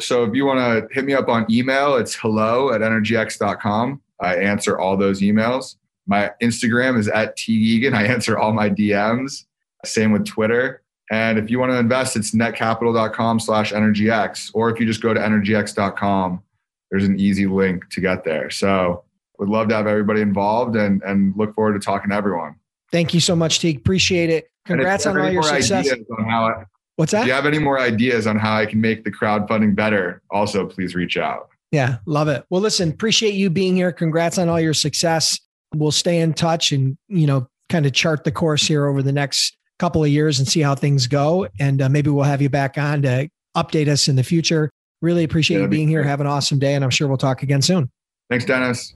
So 0.00 0.24
if 0.24 0.34
you 0.34 0.44
want 0.44 0.58
to 0.58 0.94
hit 0.94 1.04
me 1.04 1.14
up 1.14 1.28
on 1.28 1.46
email, 1.50 1.96
it's 1.96 2.14
hello 2.14 2.72
at 2.72 2.82
energyx.com. 2.82 4.02
I 4.20 4.36
answer 4.36 4.78
all 4.78 4.96
those 4.96 5.20
emails. 5.20 5.76
My 6.06 6.30
Instagram 6.42 6.98
is 6.98 7.08
at 7.08 7.36
T 7.36 7.52
Egan. 7.52 7.94
I 7.94 8.04
answer 8.06 8.38
all 8.38 8.52
my 8.52 8.68
DMs. 8.68 9.44
Same 9.84 10.12
with 10.12 10.26
Twitter. 10.26 10.82
And 11.10 11.38
if 11.38 11.50
you 11.50 11.58
want 11.58 11.72
to 11.72 11.78
invest, 11.78 12.16
it's 12.16 12.34
netcapital.com 12.34 13.40
slash 13.40 13.72
energyx. 13.72 14.50
Or 14.54 14.70
if 14.70 14.80
you 14.80 14.86
just 14.86 15.00
go 15.00 15.14
to 15.14 15.20
energyx.com, 15.20 16.42
there's 16.90 17.04
an 17.04 17.18
easy 17.20 17.46
link 17.46 17.88
to 17.90 18.00
get 18.00 18.24
there. 18.24 18.50
So 18.50 19.04
would 19.38 19.48
love 19.48 19.68
to 19.68 19.76
have 19.76 19.86
everybody 19.86 20.20
involved 20.20 20.76
and, 20.76 21.02
and 21.02 21.34
look 21.36 21.54
forward 21.54 21.74
to 21.74 21.84
talking 21.84 22.10
to 22.10 22.16
everyone. 22.16 22.56
Thank 22.90 23.14
you 23.14 23.20
so 23.20 23.36
much, 23.36 23.60
Teague. 23.60 23.78
Appreciate 23.78 24.30
it. 24.30 24.50
Congrats 24.64 25.06
on 25.06 25.18
all 25.18 25.30
your 25.30 25.42
success. 25.42 25.88
I, 25.90 26.64
What's 26.96 27.12
that? 27.12 27.22
If 27.22 27.26
you 27.26 27.32
have 27.32 27.46
any 27.46 27.58
more 27.58 27.78
ideas 27.78 28.26
on 28.26 28.38
how 28.38 28.56
I 28.56 28.66
can 28.66 28.80
make 28.80 29.04
the 29.04 29.12
crowdfunding 29.12 29.74
better, 29.74 30.22
also 30.30 30.66
please 30.66 30.94
reach 30.94 31.16
out. 31.16 31.50
Yeah, 31.70 31.98
love 32.06 32.28
it. 32.28 32.44
Well, 32.48 32.60
listen, 32.60 32.90
appreciate 32.90 33.34
you 33.34 33.50
being 33.50 33.76
here. 33.76 33.92
Congrats 33.92 34.38
on 34.38 34.48
all 34.48 34.60
your 34.60 34.74
success. 34.74 35.38
We'll 35.74 35.92
stay 35.92 36.20
in 36.20 36.32
touch 36.32 36.72
and, 36.72 36.96
you 37.08 37.26
know, 37.26 37.48
kind 37.68 37.84
of 37.86 37.92
chart 37.92 38.24
the 38.24 38.32
course 38.32 38.66
here 38.66 38.86
over 38.86 39.02
the 39.02 39.12
next 39.12 39.56
couple 39.78 40.02
of 40.02 40.10
years 40.10 40.38
and 40.38 40.48
see 40.48 40.60
how 40.60 40.74
things 40.74 41.06
go. 41.06 41.48
And 41.60 41.82
uh, 41.82 41.88
maybe 41.88 42.10
we'll 42.10 42.24
have 42.24 42.42
you 42.42 42.48
back 42.48 42.78
on 42.78 43.02
to 43.02 43.28
update 43.56 43.88
us 43.88 44.08
in 44.08 44.16
the 44.16 44.22
future. 44.22 44.70
Really 45.02 45.24
appreciate 45.24 45.58
yeah, 45.58 45.64
you 45.64 45.68
being 45.68 45.86
be 45.86 45.92
here. 45.92 46.02
Have 46.02 46.20
an 46.20 46.26
awesome 46.26 46.58
day. 46.58 46.74
And 46.74 46.82
I'm 46.82 46.90
sure 46.90 47.08
we'll 47.08 47.18
talk 47.18 47.42
again 47.42 47.62
soon. 47.62 47.90
Thanks, 48.30 48.44
Dennis. 48.44 48.94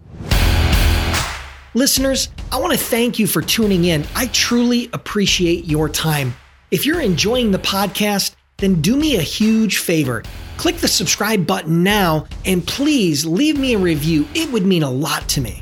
Listeners, 1.74 2.30
I 2.50 2.58
want 2.58 2.72
to 2.72 2.78
thank 2.78 3.18
you 3.18 3.26
for 3.26 3.42
tuning 3.42 3.84
in. 3.84 4.04
I 4.16 4.26
truly 4.28 4.90
appreciate 4.92 5.66
your 5.66 5.88
time. 5.88 6.34
If 6.70 6.84
you're 6.84 7.00
enjoying 7.00 7.52
the 7.52 7.58
podcast, 7.58 8.34
then 8.58 8.80
do 8.80 8.96
me 8.96 9.16
a 9.16 9.22
huge 9.22 9.78
favor. 9.78 10.22
Click 10.56 10.76
the 10.78 10.88
subscribe 10.88 11.46
button 11.46 11.82
now 11.82 12.26
and 12.44 12.66
please 12.66 13.24
leave 13.24 13.58
me 13.58 13.74
a 13.74 13.78
review. 13.78 14.26
It 14.34 14.50
would 14.52 14.66
mean 14.66 14.82
a 14.82 14.90
lot 14.90 15.28
to 15.30 15.40
me. 15.40 15.60